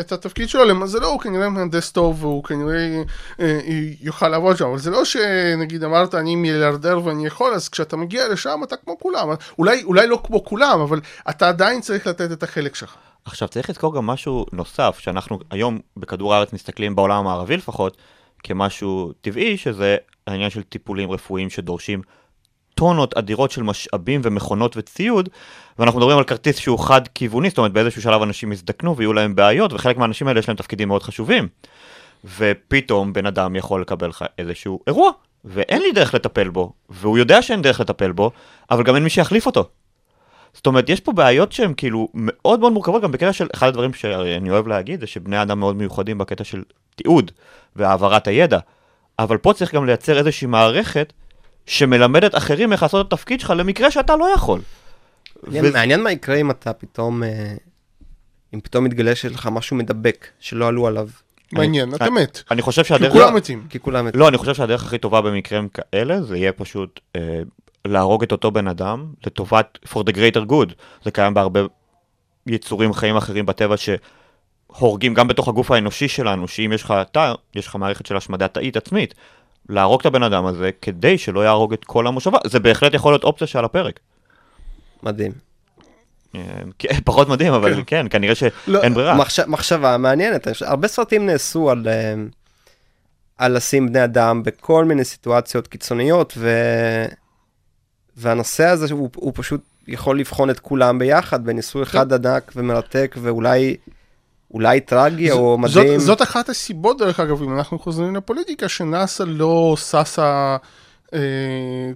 [0.00, 3.02] את התפקיד שלו, למזלו הוא כנראה מהנדס טוב והוא כנראה
[3.40, 3.60] אה,
[4.00, 8.28] יוכל לעבוד שם, אבל זה לא שנגיד אמרת אני מיליארדר ואני יכול, אז כשאתה מגיע
[8.28, 9.28] לשם אתה כמו כולם.
[9.58, 12.94] אולי, אולי לא כמו כולם, אבל אתה עדיין צריך לתת את החלק שלך.
[13.24, 17.96] עכשיו צריך לזכור גם משהו נוסף, שאנחנו היום בכדור הארץ מסתכלים בעולם המערבי לפחות,
[18.42, 22.02] כמשהו טבעי, שזה העניין של טיפולים רפואיים שדורשים
[22.74, 25.28] טונות אדירות של משאבים ומכונות וציוד,
[25.78, 29.72] ואנחנו מדברים על כרטיס שהוא חד-כיווני, זאת אומרת באיזשהו שלב אנשים יזדקנו ויהיו להם בעיות,
[29.72, 31.48] וחלק מהאנשים האלה יש להם תפקידים מאוד חשובים.
[32.38, 35.10] ופתאום בן אדם יכול לקבל לך איזשהו אירוע,
[35.44, 38.30] ואין לי דרך לטפל בו, והוא יודע שאין דרך לטפל בו,
[38.70, 39.68] אבל גם אין מי שיחליף אותו.
[40.56, 43.94] זאת אומרת, יש פה בעיות שהן כאילו מאוד מאוד מורכבות, גם בקטע של, אחד הדברים
[43.94, 46.62] שאני אוהב להגיד, זה שבני אדם מאוד מיוחדים בקטע של
[46.94, 47.30] תיעוד
[47.76, 48.58] והעברת הידע,
[49.18, 51.12] אבל פה צריך גם לייצר איזושהי מערכת
[51.66, 54.60] שמלמדת אחרים איך לעשות את התפקיד שלך למקרה שאתה לא יכול.
[55.42, 57.54] מעניין- מעניין מה יקרה אם אתה פתאום, אה,
[58.54, 61.08] אם פתאום יתגלה שיש לך משהו מדבק שלא עלו עליו,
[61.52, 62.42] מעניין, אתה מת.
[62.50, 63.12] אני חושב כי שהדרך...
[63.12, 63.66] כולם מתים.
[63.70, 64.08] כי כולם...
[64.14, 67.40] לא, אני חושב שהדרך הכי טובה במקרים כאלה, זה יהיה פשוט אה,
[67.86, 70.72] להרוג את אותו בן אדם לטובת for the greater good.
[71.04, 71.60] זה קיים בהרבה
[72.46, 77.66] יצורים חיים אחרים בטבע שהורגים גם בתוך הגוף האנושי שלנו, שאם יש לך תא, יש
[77.66, 79.14] לך מערכת של השמדה תאית עצמית.
[79.68, 83.24] להרוג את הבן אדם הזה כדי שלא יהרוג את כל המושבה, זה בהחלט יכול להיות
[83.24, 84.00] אופציה שעל הפרק.
[85.02, 85.32] מדהים.
[86.34, 86.40] אה,
[86.78, 88.34] כן, פחות מדהים, אבל כן, כנראה
[88.66, 89.16] לא, שאין ברירה.
[89.16, 89.40] מחש...
[89.40, 92.14] מחשבה מעניינת, הרבה סרטים נעשו על, אה,
[93.38, 96.50] על לשים בני אדם בכל מיני סיטואציות קיצוניות, ו...
[98.16, 103.76] והנושא הזה הוא, הוא פשוט יכול לבחון את כולם ביחד בניסוי אחד ענק ומרתק ואולי
[104.50, 106.00] אולי טרגי או זאת, מדהים.
[106.00, 110.56] זאת אחת הסיבות, דרך אגב, אם אנחנו חוזרים לפוליטיקה, שנאסא לא ששה,
[111.14, 111.18] אה,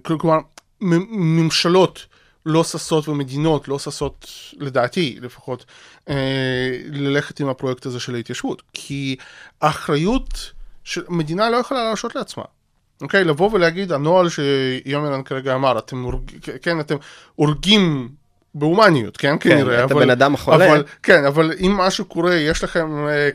[0.03, 0.37] כל- כלומר,
[0.81, 2.05] ממשלות
[2.45, 4.27] לא ששות ומדינות לא ששות,
[4.59, 5.65] לדעתי לפחות,
[6.09, 6.15] אה,
[6.85, 8.61] ללכת עם הפרויקט הזה של ההתיישבות.
[8.73, 9.15] כי
[9.61, 10.51] האחריות,
[10.83, 12.43] של, מדינה לא יכולה להרשות לעצמה.
[13.01, 16.19] אוקיי, לבוא ולהגיד, הנוהל שיומרן כרגע אמר, אתם, הורג,
[16.61, 16.95] כן, אתם
[17.35, 18.09] הורגים
[18.55, 20.67] בהומניות, כן, כנראה, את הבן אדם החולה.
[20.67, 23.29] אבל, כן, אבל אם משהו קורה, יש לכם, אה,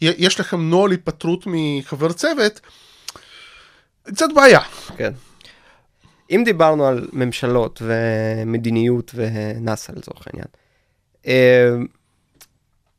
[0.00, 2.60] יש לכם נוהל היפטרות מחבר צוות,
[4.02, 4.60] קצת בעיה.
[4.96, 5.12] כן.
[6.30, 10.48] אם דיברנו על ממשלות ומדיניות ונאס"א לצורך העניין,
[11.26, 11.76] אה,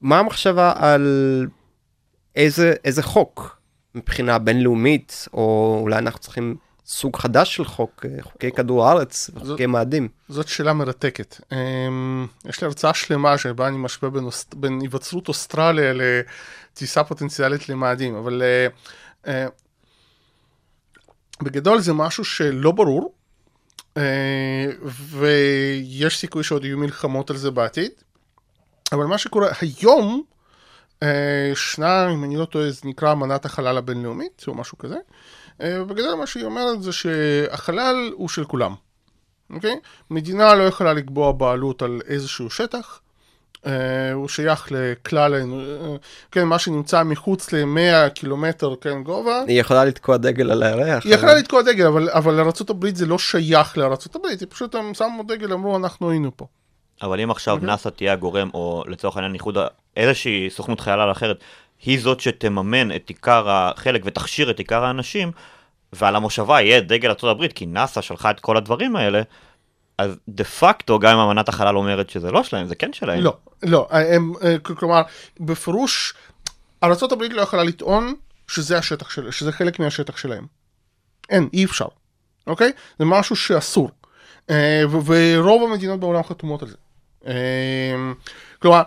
[0.01, 1.45] מה המחשבה על
[2.35, 3.58] איזה, איזה חוק
[3.95, 9.65] מבחינה בינלאומית, או אולי אנחנו צריכים סוג חדש של חוק, אה, חוקי כדור הארץ וחוקי
[9.65, 10.07] מאדים?
[10.29, 11.41] זאת שאלה מרתקת.
[11.51, 14.23] אמ, יש לי הרצאה שלמה שבה אני משווה בין,
[14.55, 18.67] בין היווצרות אוסטרליה לטיסה פוטנציאלית למאדים, אבל אה,
[19.27, 19.47] אה,
[21.41, 23.13] בגדול זה משהו שלא ברור,
[23.97, 27.91] אה, ויש סיכוי שעוד יהיו מלחמות על זה בעתיד,
[28.91, 30.37] אבל מה שקורה היום, אה,
[31.51, 34.97] ישנה, אם אני לא טועה, זה נקרא אמנת החלל הבינלאומית, או משהו כזה.
[35.61, 38.75] אה, בגדול מה שהיא אומרת זה שהחלל הוא של כולם.
[39.49, 39.79] אוקיי?
[40.09, 43.01] מדינה לא יכולה לקבוע בעלות על איזשהו שטח,
[43.65, 45.41] אה, הוא שייך לכלל, אה,
[46.31, 49.41] כן, מה שנמצא מחוץ ל-100 קילומטר, כן, גובה.
[49.47, 51.05] היא יכולה לתקוע דגל על הירח?
[51.05, 55.23] היא יכלה לתקוע דגל, אבל, אבל לארה"ב זה לא שייך לארה"ב, היא פשוט הם שמו
[55.27, 56.45] דגל, אמרו אנחנו היינו פה.
[57.01, 59.57] אבל אם עכשיו נאס"א תהיה הגורם, או לצורך העניין איחוד,
[59.97, 61.39] איזושהי סוכנות חיילה אחרת,
[61.85, 65.31] היא זאת שתממן את עיקר החלק ותכשיר את עיקר האנשים,
[65.93, 69.21] ועל המושבה יהיה דגל הברית, כי נאס"א שלחה את כל הדברים האלה,
[69.97, 73.23] אז דה פקטו, גם אם אמנת החלל אומרת שזה לא שלהם, זה כן שלהם.
[73.23, 75.01] לא, לא, הם, אה, כלומר,
[75.39, 76.13] בפירוש,
[76.83, 78.13] ארה"ב לא יכולה לטעון
[78.47, 80.45] שזה השטח של, שזה חלק מהשטח שלהם.
[81.29, 81.85] אין, אי אפשר,
[82.47, 82.71] אוקיי?
[82.99, 83.91] זה משהו שאסור.
[84.49, 86.75] אה, ורוב המדינות בעולם חתומות על זה.
[87.27, 87.33] אה,
[88.61, 88.81] כלומר,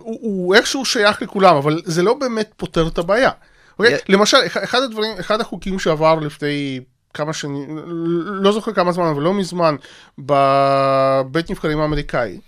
[0.00, 3.30] הוא איכשהו שייך לכולם, אבל זה לא באמת פותר את הבעיה.
[3.78, 3.98] אוקיי?
[4.08, 6.80] למשל, אח- אחד הדברים, אחד החוקים שעבר לפני
[7.14, 7.78] כמה שנים,
[8.24, 9.76] לא זוכר כמה זמן, אבל לא מזמן,
[10.18, 12.40] בבית נבחרים האמריקאי,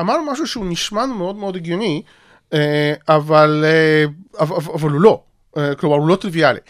[0.00, 2.02] אמר משהו שהוא נשמע מאוד מאוד הגיוני,
[3.08, 3.64] אבל,
[4.40, 5.22] אבל, הוא לא,
[5.78, 6.60] כלומר הוא לא טריוויאלי.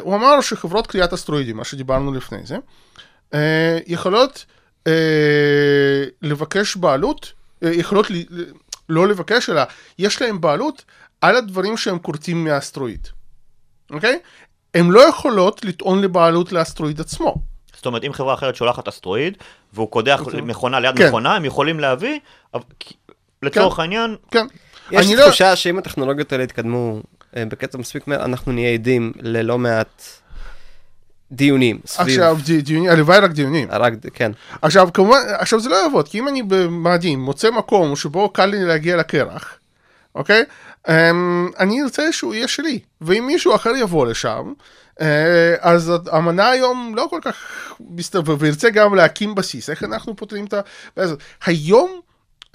[0.00, 2.56] הוא אמר שחברות קריאת אסטרואידים, מה שדיברנו לפני זה,
[3.86, 4.44] יכולות
[6.22, 7.32] לבקש בעלות,
[7.62, 8.06] אה, יכולות
[8.88, 9.62] לא לבקש, אלא
[9.98, 10.84] יש להם בעלות
[11.20, 13.08] על הדברים שהם כורתים מהאסטרואיד,
[13.90, 14.18] אוקיי?
[14.74, 17.34] הן לא יכולות לטעון לבעלות לאסטרואיד עצמו.
[17.76, 19.36] זאת אומרת, אם חברה אחרת שולחת אסטרואיד,
[19.72, 20.40] והוא קודח אוקיי.
[20.40, 21.08] מכונה ליד כן.
[21.08, 22.18] מכונה, הם יכולים להביא,
[23.42, 24.46] לצורך העניין, כן.
[24.90, 27.00] יש לי לא- תחושה שאם הטכנולוגיות האלה יתקדמו
[27.36, 30.02] אה, בקצב מספיק מהר, אנחנו נהיה עדים ללא מעט
[31.32, 32.08] דיונים סביב...
[32.08, 33.68] עכשיו, די- דיונים, הלוואי רק דיונים.
[33.70, 34.32] רק, כן.
[34.62, 38.64] עכשיו כמובן, עכשיו זה לא יעבוד, כי אם אני במאדים מוצא מקום שבו קל לי
[38.64, 39.58] להגיע לקרח,
[40.14, 40.44] אוקיי?
[40.86, 40.90] Um,
[41.58, 44.52] אני ארצה שהוא יהיה שלי, ואם מישהו אחר יבוא לשם,
[44.98, 45.02] uh,
[45.60, 47.36] אז המנה היום לא כל כך
[47.80, 50.60] מסתובב, וירצה גם להקים בסיס, איך אנחנו פותרים את ה...
[51.44, 52.00] היום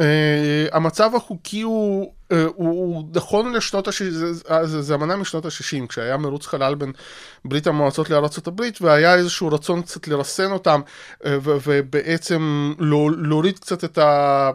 [0.01, 4.33] uh, המצב החוקי הוא, uh, הוא, הוא נכון לשנות ה-60, זה,
[4.63, 6.91] זה, זה אמנה משנות ה-60, כשהיה מרוץ חלל בין
[7.45, 10.81] ברית המועצות הברית, והיה איזשהו רצון קצת לרסן אותם,
[11.25, 14.51] אה, ו- ובעצם לא- להוריד קצת את, ה-.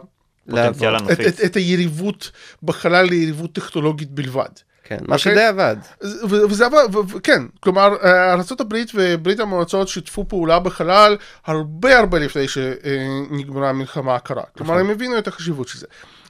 [0.49, 1.27] את, הנפיץ.
[1.27, 2.31] את, את היריבות
[2.63, 4.49] בחלל ליריבות טכנולוגית בלבד.
[4.87, 5.31] כן, מה אוקיי?
[5.31, 5.75] שדי עבד.
[6.03, 12.45] ו- וזה ו- כן, כלומר, אה, ארה"ב וברית המועצות שיתפו פעולה בחלל הרבה הרבה לפני
[12.47, 14.43] שנגמרה המלחמה הקרה.
[14.57, 14.85] כלומר, נכון.
[14.85, 15.87] הם הבינו את החשיבות של זה.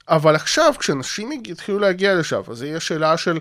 [0.10, 3.40] אבל עכשיו, כשאנשים יתחילו להגיע לשם, אז זה יהיה שאלה של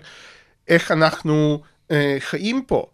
[0.67, 1.61] איך אנחנו
[1.91, 2.85] אה, חיים פה,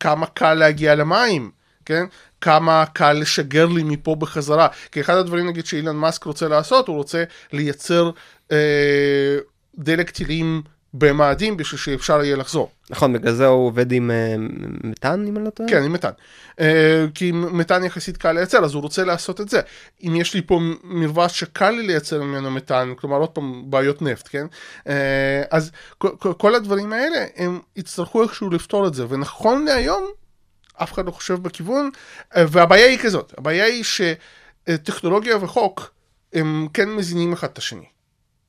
[0.00, 1.50] כמה קל להגיע למים,
[1.84, 2.04] כן?
[2.40, 4.68] כמה קל לשגר לי מפה בחזרה.
[4.92, 8.10] כי אחד הדברים, נגיד, שאילן מאסק רוצה לעשות, הוא רוצה לייצר
[8.52, 9.36] אה,
[9.78, 10.62] דלק טילים
[10.98, 12.70] במאדים בשביל שאפשר יהיה לחזור.
[12.90, 14.34] נכון, בגלל זה הוא עובד עם אה,
[14.84, 15.68] מתאן, אם אני לא טועה?
[15.68, 16.10] כן, עם מתאן.
[16.60, 19.60] אה, כי מתאן יחסית קל לייצר, אז הוא רוצה לעשות את זה.
[20.02, 24.28] אם יש לי פה מרווח שקל לי לייצר ממנו מתאן, כלומר עוד פעם בעיות נפט,
[24.30, 24.46] כן?
[24.88, 25.70] אה, אז
[26.38, 29.04] כל- הדברים האלה, הם יצטרכו איכשהו לפתור את זה.
[29.08, 30.04] ונכון להיום,
[30.82, 31.90] אף אחד לא חושב בכיוון,
[32.36, 33.84] אה, והבעיה היא כזאת, הבעיה היא
[34.68, 35.92] שטכנולוגיה וחוק,
[36.32, 37.84] הם כן מזינים אחד את השני,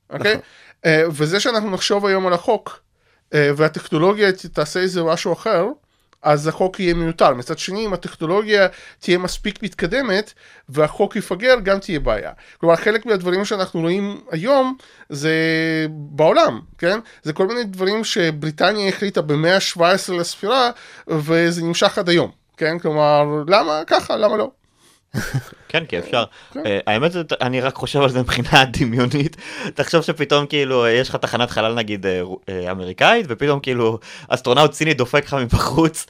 [0.09, 0.31] אוקיי?
[0.31, 0.41] נכון.
[0.85, 2.79] אה, וזה שאנחנו נחשוב היום על החוק,
[3.33, 5.65] אה, והטכנולוגיה תעשה איזה משהו אחר,
[6.21, 7.33] אז החוק יהיה מיותר.
[7.33, 8.67] מצד שני, אם הטכנולוגיה
[8.99, 10.33] תהיה מספיק מתקדמת
[10.69, 12.31] והחוק יפגר, גם תהיה בעיה.
[12.59, 14.77] כלומר, חלק מהדברים שאנחנו רואים היום
[15.09, 15.33] זה
[15.89, 16.99] בעולם, כן?
[17.23, 20.71] זה כל מיני דברים שבריטניה החליטה במאה ה-17 לספירה,
[21.07, 22.79] וזה נמשך עד היום, כן?
[22.79, 24.15] כלומר, למה ככה?
[24.15, 24.51] למה לא?
[25.69, 26.23] כן, כי אפשר.
[26.65, 29.37] אה, האמת זה, אני רק חושב על זה מבחינה דמיונית.
[29.73, 34.93] תחשוב שפתאום כאילו אה, יש לך תחנת חלל נגיד אה, אמריקאית, ופתאום כאילו אסטרונאוט סיני
[34.93, 36.05] דופק לך מבחוץ,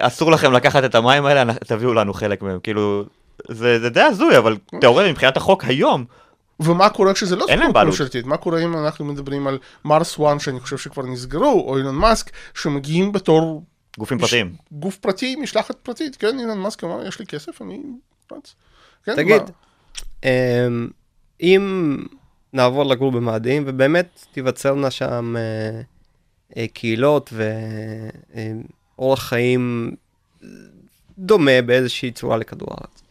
[0.00, 2.58] אסור לכם לקחת את המים האלה, תביאו לנו חלק מהם.
[2.62, 3.04] כאילו,
[3.48, 6.04] זה די הזוי, אבל תיאורטית מבחינת החוק היום,
[6.60, 7.76] ומה קורה כשזה לא סוכנות.
[7.86, 8.26] ממשלתית?
[8.26, 12.30] מה קורה אם אנחנו מדברים על מרס 1 שאני חושב שכבר נסגרו, או אילון מאסק,
[12.54, 13.62] שמגיעים בתור
[13.98, 14.52] גופים מש- פרטיים.
[14.72, 17.78] גוף פרטי, משלחת פרטית, כן, אילון מאסק אמר, יש לי כסף, אני
[18.36, 18.54] רץ.
[19.04, 19.48] כן, תגיד, מה-
[20.24, 20.88] אמ,
[21.40, 21.96] אם
[22.52, 25.80] נעבור לגור במאדים, ובאמת תיווצרנה שם אה,
[26.56, 27.32] אה, קהילות
[28.98, 29.94] ואורח חיים
[31.18, 33.02] דומה באיזושהי צורה לכדור הארץ.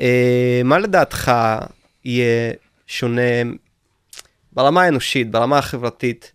[0.00, 1.32] אה, מה לדעתך
[2.04, 2.52] יהיה
[2.86, 3.22] שונה
[4.52, 6.32] ברמה האנושית, ברמה החברתית,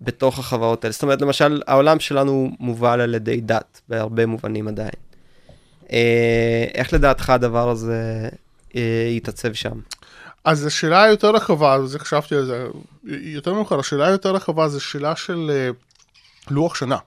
[0.00, 0.92] בתוך החברות האלה?
[0.92, 4.90] זאת אומרת, למשל, העולם שלנו מובל על ידי דת, בהרבה מובנים עדיין.
[5.92, 8.28] אה, איך לדעתך הדבר הזה
[8.76, 9.80] אה, יתעצב שם?
[10.44, 12.66] אז השאלה היותר רחבה, וזה חשבתי על זה
[13.04, 15.70] יותר מאוחר, השאלה היותר רחבה זה שאלה של אה,
[16.50, 16.98] לוח שנה.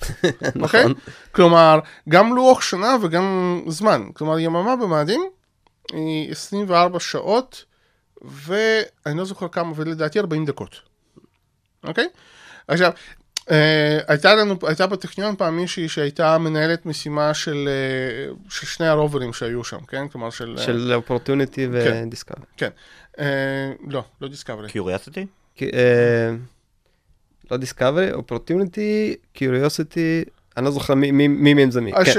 [0.62, 0.84] אוקיי?
[1.32, 1.78] כלומר,
[2.08, 4.02] גם לוח שנה וגם זמן.
[4.14, 5.20] כלומר, יממה במאדים
[5.92, 7.64] היא 24 שעות,
[8.22, 10.80] ואני לא זוכר כמה, ולדעתי 40 דקות.
[11.84, 12.06] אוקיי?
[12.68, 12.92] עכשיו,
[13.50, 19.32] אה, הייתה לנו, הייתה בטכניון פעם מישהי שהייתה מנהלת משימה של, אה, של שני הרוברים
[19.32, 20.08] שהיו שם, כן?
[20.08, 20.54] כלומר, של...
[20.58, 22.44] אה, של אופורטוניטי ודיסקאבר.
[22.56, 22.70] כן.
[23.18, 24.68] אה, לא, לא דיסקאברי.
[24.68, 25.26] קיוריאסיטי?
[27.50, 30.24] לא דיסקאברי, אופורטוניטי, קיוריוסיטי,
[30.56, 31.92] אני לא זוכר מי מהם זה מי.
[31.94, 32.12] אז כן.
[32.12, 32.16] ש-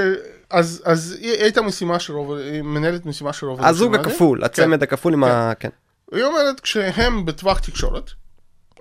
[0.50, 3.64] אז, אז היא הייתה משימה של רוב, היא מנהלת משימה של רוב.
[3.64, 3.94] הזוג.
[3.94, 5.52] הכפול, הצמד הכפול עם ה...
[5.60, 5.68] כן.
[6.12, 8.10] היא אומרת, כשהם בטווח תקשורת,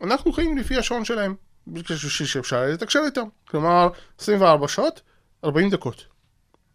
[0.04, 1.36] אנחנו חיים לפי השעון שלהם,
[1.72, 3.24] בגלל ש- שאפשר לתקשר איתם.
[3.50, 5.02] כלומר, 24 שעות,
[5.44, 6.06] 40 דקות.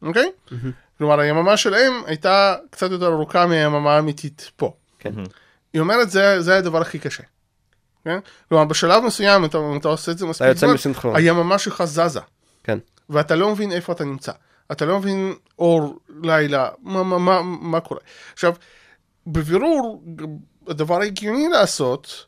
[0.02, 0.30] אוקיי?
[0.98, 4.72] כלומר, היממה שלהם הייתה קצת יותר ארוכה מהיממה האמיתית פה.
[4.98, 5.12] כן.
[5.72, 7.22] היא אומרת, זה, זה הדבר הכי קשה.
[8.04, 8.18] כן?
[8.48, 10.70] כלומר, בשלב מסוים, אתה, אתה עושה את זה מספיק זמן.
[11.16, 12.20] היממה שלך זזה.
[12.64, 12.78] כן.
[13.10, 14.32] ואתה לא מבין איפה אתה נמצא.
[14.72, 18.00] אתה לא מבין אור לילה, מה, מה, מה, מה קורה.
[18.32, 18.54] עכשיו,
[19.26, 20.04] בבירור,
[20.68, 22.26] הדבר ההגיוני לעשות,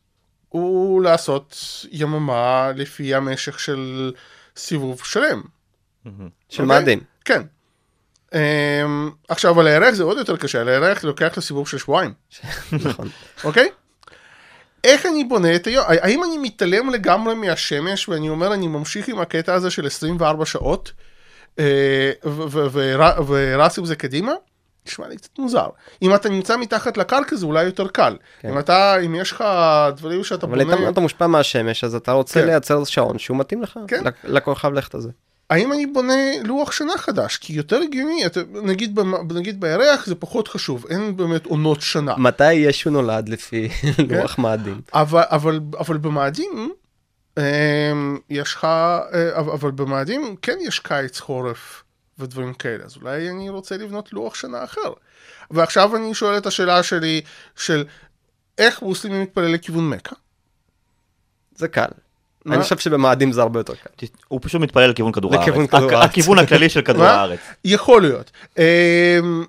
[0.49, 1.57] הוא לעשות
[1.91, 4.13] יממה לפי המשך של
[4.57, 5.43] סיבוב שלם.
[6.49, 6.67] של אוקיי?
[6.67, 7.01] מאדים.
[7.25, 7.43] כן.
[8.31, 8.35] Um,
[9.29, 12.13] עכשיו, על הירח זה עוד יותר קשה, על הירח לוקח לסיבוב של שבועיים,
[12.85, 13.09] נכון.
[13.45, 13.69] אוקיי?
[14.85, 15.85] איך אני בונה את היום?
[15.89, 20.93] האם אני מתעלם לגמרי מהשמש ואני אומר אני ממשיך עם הקטע הזה של 24 שעות
[21.59, 22.13] אה,
[23.27, 24.33] ורץ עם זה קדימה?
[24.89, 25.67] נשמע לי קצת מוזר.
[26.03, 28.17] אם אתה נמצא מתחת לקרקע זה אולי יותר קל.
[28.45, 29.45] אם אתה, אם יש לך
[29.97, 30.75] דברים שאתה אבל בונה...
[30.83, 32.47] אתה- אתה מושפע מהשמש, אז אתה רוצה כן.
[32.47, 34.03] לייצר שעון שהוא מתאים לך, כן.
[34.25, 35.09] לכוכב לכת הזה.
[35.51, 36.15] האם אני בונה
[36.45, 37.37] לוח שנה חדש?
[37.37, 38.23] כי יותר הגיוני,
[38.63, 38.99] נגיד,
[39.35, 42.15] נגיד בירח זה פחות חשוב, אין באמת עונות שנה.
[42.17, 44.05] מתי ישו נולד לפי כן.
[44.21, 44.81] לוח מאדים?
[44.95, 46.71] אבל, אבל, אבל במאדים,
[47.39, 47.43] אמ,
[48.31, 48.99] יש לך, אה,
[49.39, 51.83] אבל, אבל במאדים כן יש קיץ, חורף
[52.19, 54.93] ודברים כאלה, אז אולי אני רוצה לבנות לוח שנה אחר.
[55.51, 57.21] ועכשיו אני שואל את השאלה שלי,
[57.57, 57.85] של
[58.59, 60.17] איך מוסלמי מתפלל לכיוון מכה?
[61.57, 61.87] זה קל.
[62.45, 62.55] מה?
[62.55, 64.07] אני חושב שבמאדים זה הרבה יותר קל.
[64.29, 65.43] הוא פשוט מתפלל לכיוון כדור הארץ.
[65.49, 66.11] לכיוון כדור הכ- הארץ.
[66.11, 67.11] הכיוון הכללי של כדור מה?
[67.11, 67.41] הארץ.
[67.65, 68.31] יכול להיות.
[68.59, 69.45] אמ,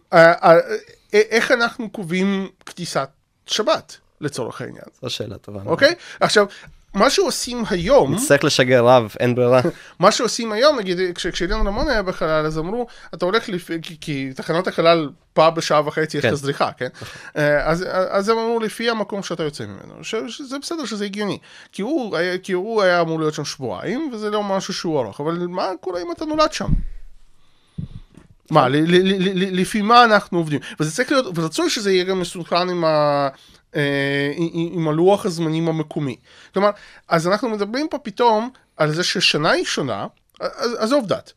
[1.14, 3.10] איך אנחנו קובעים כניסת
[3.46, 5.62] שבת, לצורך העניין, זו שאלה טובה.
[5.66, 5.96] אוקיי?
[6.20, 6.46] עכשיו,
[6.94, 9.62] מה שעושים היום, נצטרך לשגר רב, אין ברירה.
[10.00, 13.98] מה שעושים היום, נגיד, כש- כשאילן רמון היה בחלל, אז אמרו, אתה הולך לפי, כי,
[14.02, 16.28] כי תחנות החלל פעם בשעה וחצי יש כן.
[16.28, 16.88] את הזריחה, כן?
[17.38, 21.38] אה, אז, אז הם אמרו, לפי המקום שאתה יוצא ממנו, ש, שזה בסדר שזה הגיוני.
[21.72, 25.22] כי הוא, היה, כי הוא היה אמור להיות שם שבועיים, וזה לא משהו שהוא ארוך,
[25.22, 26.70] אבל מה קורה אם אתה נולד שם?
[28.52, 28.68] מה,
[29.36, 30.60] לפי מה אנחנו עובדים?
[30.80, 33.28] וזה צריך להיות, ורצוי שזה יהיה גם מסונכרן עם, ה,
[34.36, 36.16] עם- עם הלוח הזמנים המקומי.
[36.54, 36.70] כלומר,
[37.08, 40.08] אז אנחנו מדברים פה פתאום על זה ששנה היא שונה,
[40.40, 41.34] אז- עזוב דת.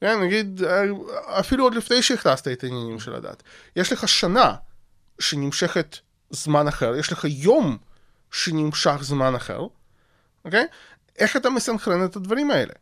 [0.00, 0.82] כן, נגיד, אה,
[1.40, 3.42] אפילו עוד לפני שהכנסת את העניינים של הדת.
[3.76, 4.54] יש לך שנה
[5.18, 5.96] שנמשכת
[6.30, 7.78] זמן אחר, יש לך יום
[8.30, 9.60] שנמשך זמן אחר,
[10.44, 10.66] אוקיי?
[11.18, 12.72] איך אתה מסנכרן את הדברים האלה?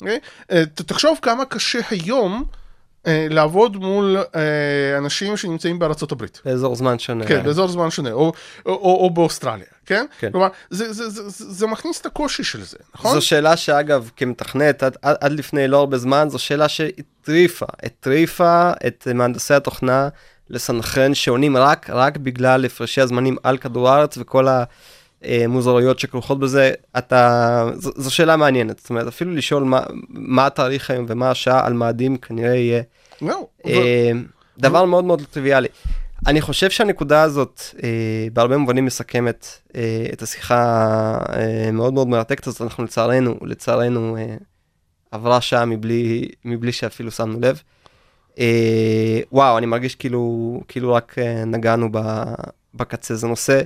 [0.00, 0.20] אוקיי?
[0.50, 2.58] אה, תחשוב כמה קשה היום אה,
[3.06, 6.40] לעבוד מול אה, אנשים שנמצאים בארצות הברית.
[6.44, 7.26] באזור זמן שונה.
[7.26, 8.32] כן, באזור זמן שונה, או,
[8.66, 10.06] או, או, או באוסטרליה, כן?
[10.18, 10.30] כן.
[10.32, 13.12] כלומר, זה, זה, זה, זה, זה מכניס את הקושי של זה, נכון?
[13.14, 18.70] זו שאלה שאגב, כמתכנת, עד, עד, עד לפני לא הרבה זמן, זו שאלה שהטריפה, הטריפה
[18.86, 20.08] את מהנדסי התוכנה
[20.50, 24.48] לסנכרן שעונים רק, רק בגלל הפרשי הזמנים על כדור הארץ וכל
[25.22, 26.72] המוזרויות שכרוכות בזה.
[26.98, 31.66] אתה, זו, זו שאלה מעניינת, זאת אומרת, אפילו לשאול מה, מה התאריך היום ומה השעה
[31.66, 32.82] על מאדים כנראה יהיה
[33.22, 34.10] לא, ו- אה,
[34.58, 35.68] דבר מאוד מאוד טריוויאלי.
[36.26, 37.88] אני חושב שהנקודה הזאת אה,
[38.32, 39.46] בהרבה מובנים מסכמת
[39.76, 40.64] אה, את השיחה
[41.32, 44.36] אה, מאוד מאוד מרתקת הזאת, אנחנו לצערנו, לצערנו אה,
[45.10, 47.62] עברה שעה מבלי, מבלי שאפילו שמנו לב.
[48.38, 51.98] אה, וואו, אני מרגיש כאילו, כאילו רק אה, נגענו ב,
[52.74, 53.60] בקצה, זה נושא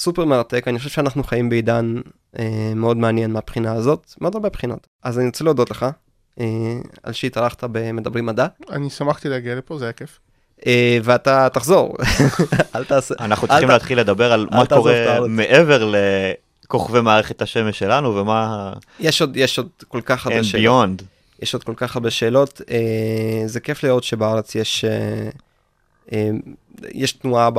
[0.00, 1.94] סופר מרתק, אני חושב שאנחנו חיים בעידן
[2.38, 4.86] אה, מאוד מעניין מהבחינה הזאת, מאוד הרבה בחינות.
[5.02, 5.86] אז אני רוצה להודות לך
[6.40, 6.46] אה,
[7.02, 8.46] על שהתארחת במדברים מדע.
[8.70, 10.18] אני שמחתי להגיע לפה, זה היה כיף.
[10.66, 11.96] אה, ואתה תחזור,
[12.76, 15.28] אל תעשה, אנחנו אל צריכים ת- להתחיל לדבר על אל מה קורה.
[15.28, 15.92] מעבר
[16.64, 21.02] לכוכבי מערכת השמש שלנו ומה יש עוד, יש עוד כל כך הרבה and שאלות, beyond.
[21.42, 25.30] יש עוד כל כך הרבה שאלות, אה, זה כיף לראות שבארץ יש, אה,
[26.12, 26.30] אה,
[26.92, 27.50] יש תנועה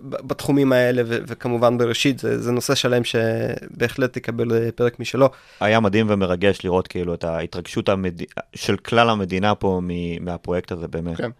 [0.00, 5.30] בתחומים האלה, ו, וכמובן בראשית, זה, זה נושא שלם שבהחלט יקבל אה, פרק משלו.
[5.60, 8.22] היה מדהים ומרגש לראות כאילו את ההתרגשות המד...
[8.54, 10.24] של כלל המדינה פה מ...
[10.24, 11.16] מהפרויקט הזה באמת.
[11.16, 11.30] כן.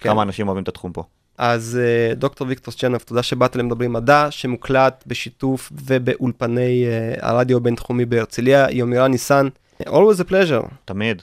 [0.00, 1.02] כמה אנשים אוהבים את התחום פה.
[1.38, 8.04] אז אה, דוקטור ויקטור צ'נוב, תודה שבאת למדברים מדע, שמוקלט בשיתוף ובאולפני אה, הרדיו הבינתחומי
[8.04, 9.48] בהרצליה, יומירה ניסן,
[9.82, 10.68] always a pleasure.
[10.84, 11.22] תמיד.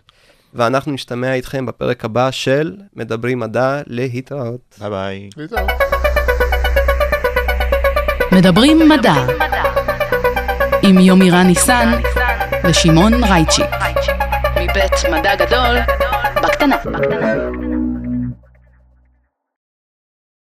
[0.53, 4.76] ואנחנו נשתמע איתכם בפרק הבא של מדברים מדע להתראות.
[4.80, 5.30] ביי ביי.
[5.38, 5.99] להתראות.
[8.40, 9.14] מדברים מדע.
[10.82, 11.92] עם יומירה ניסן
[12.64, 13.62] ושמעון רייצ'י.
[14.56, 15.78] מבית מדע גדול
[16.44, 16.76] בקטנה.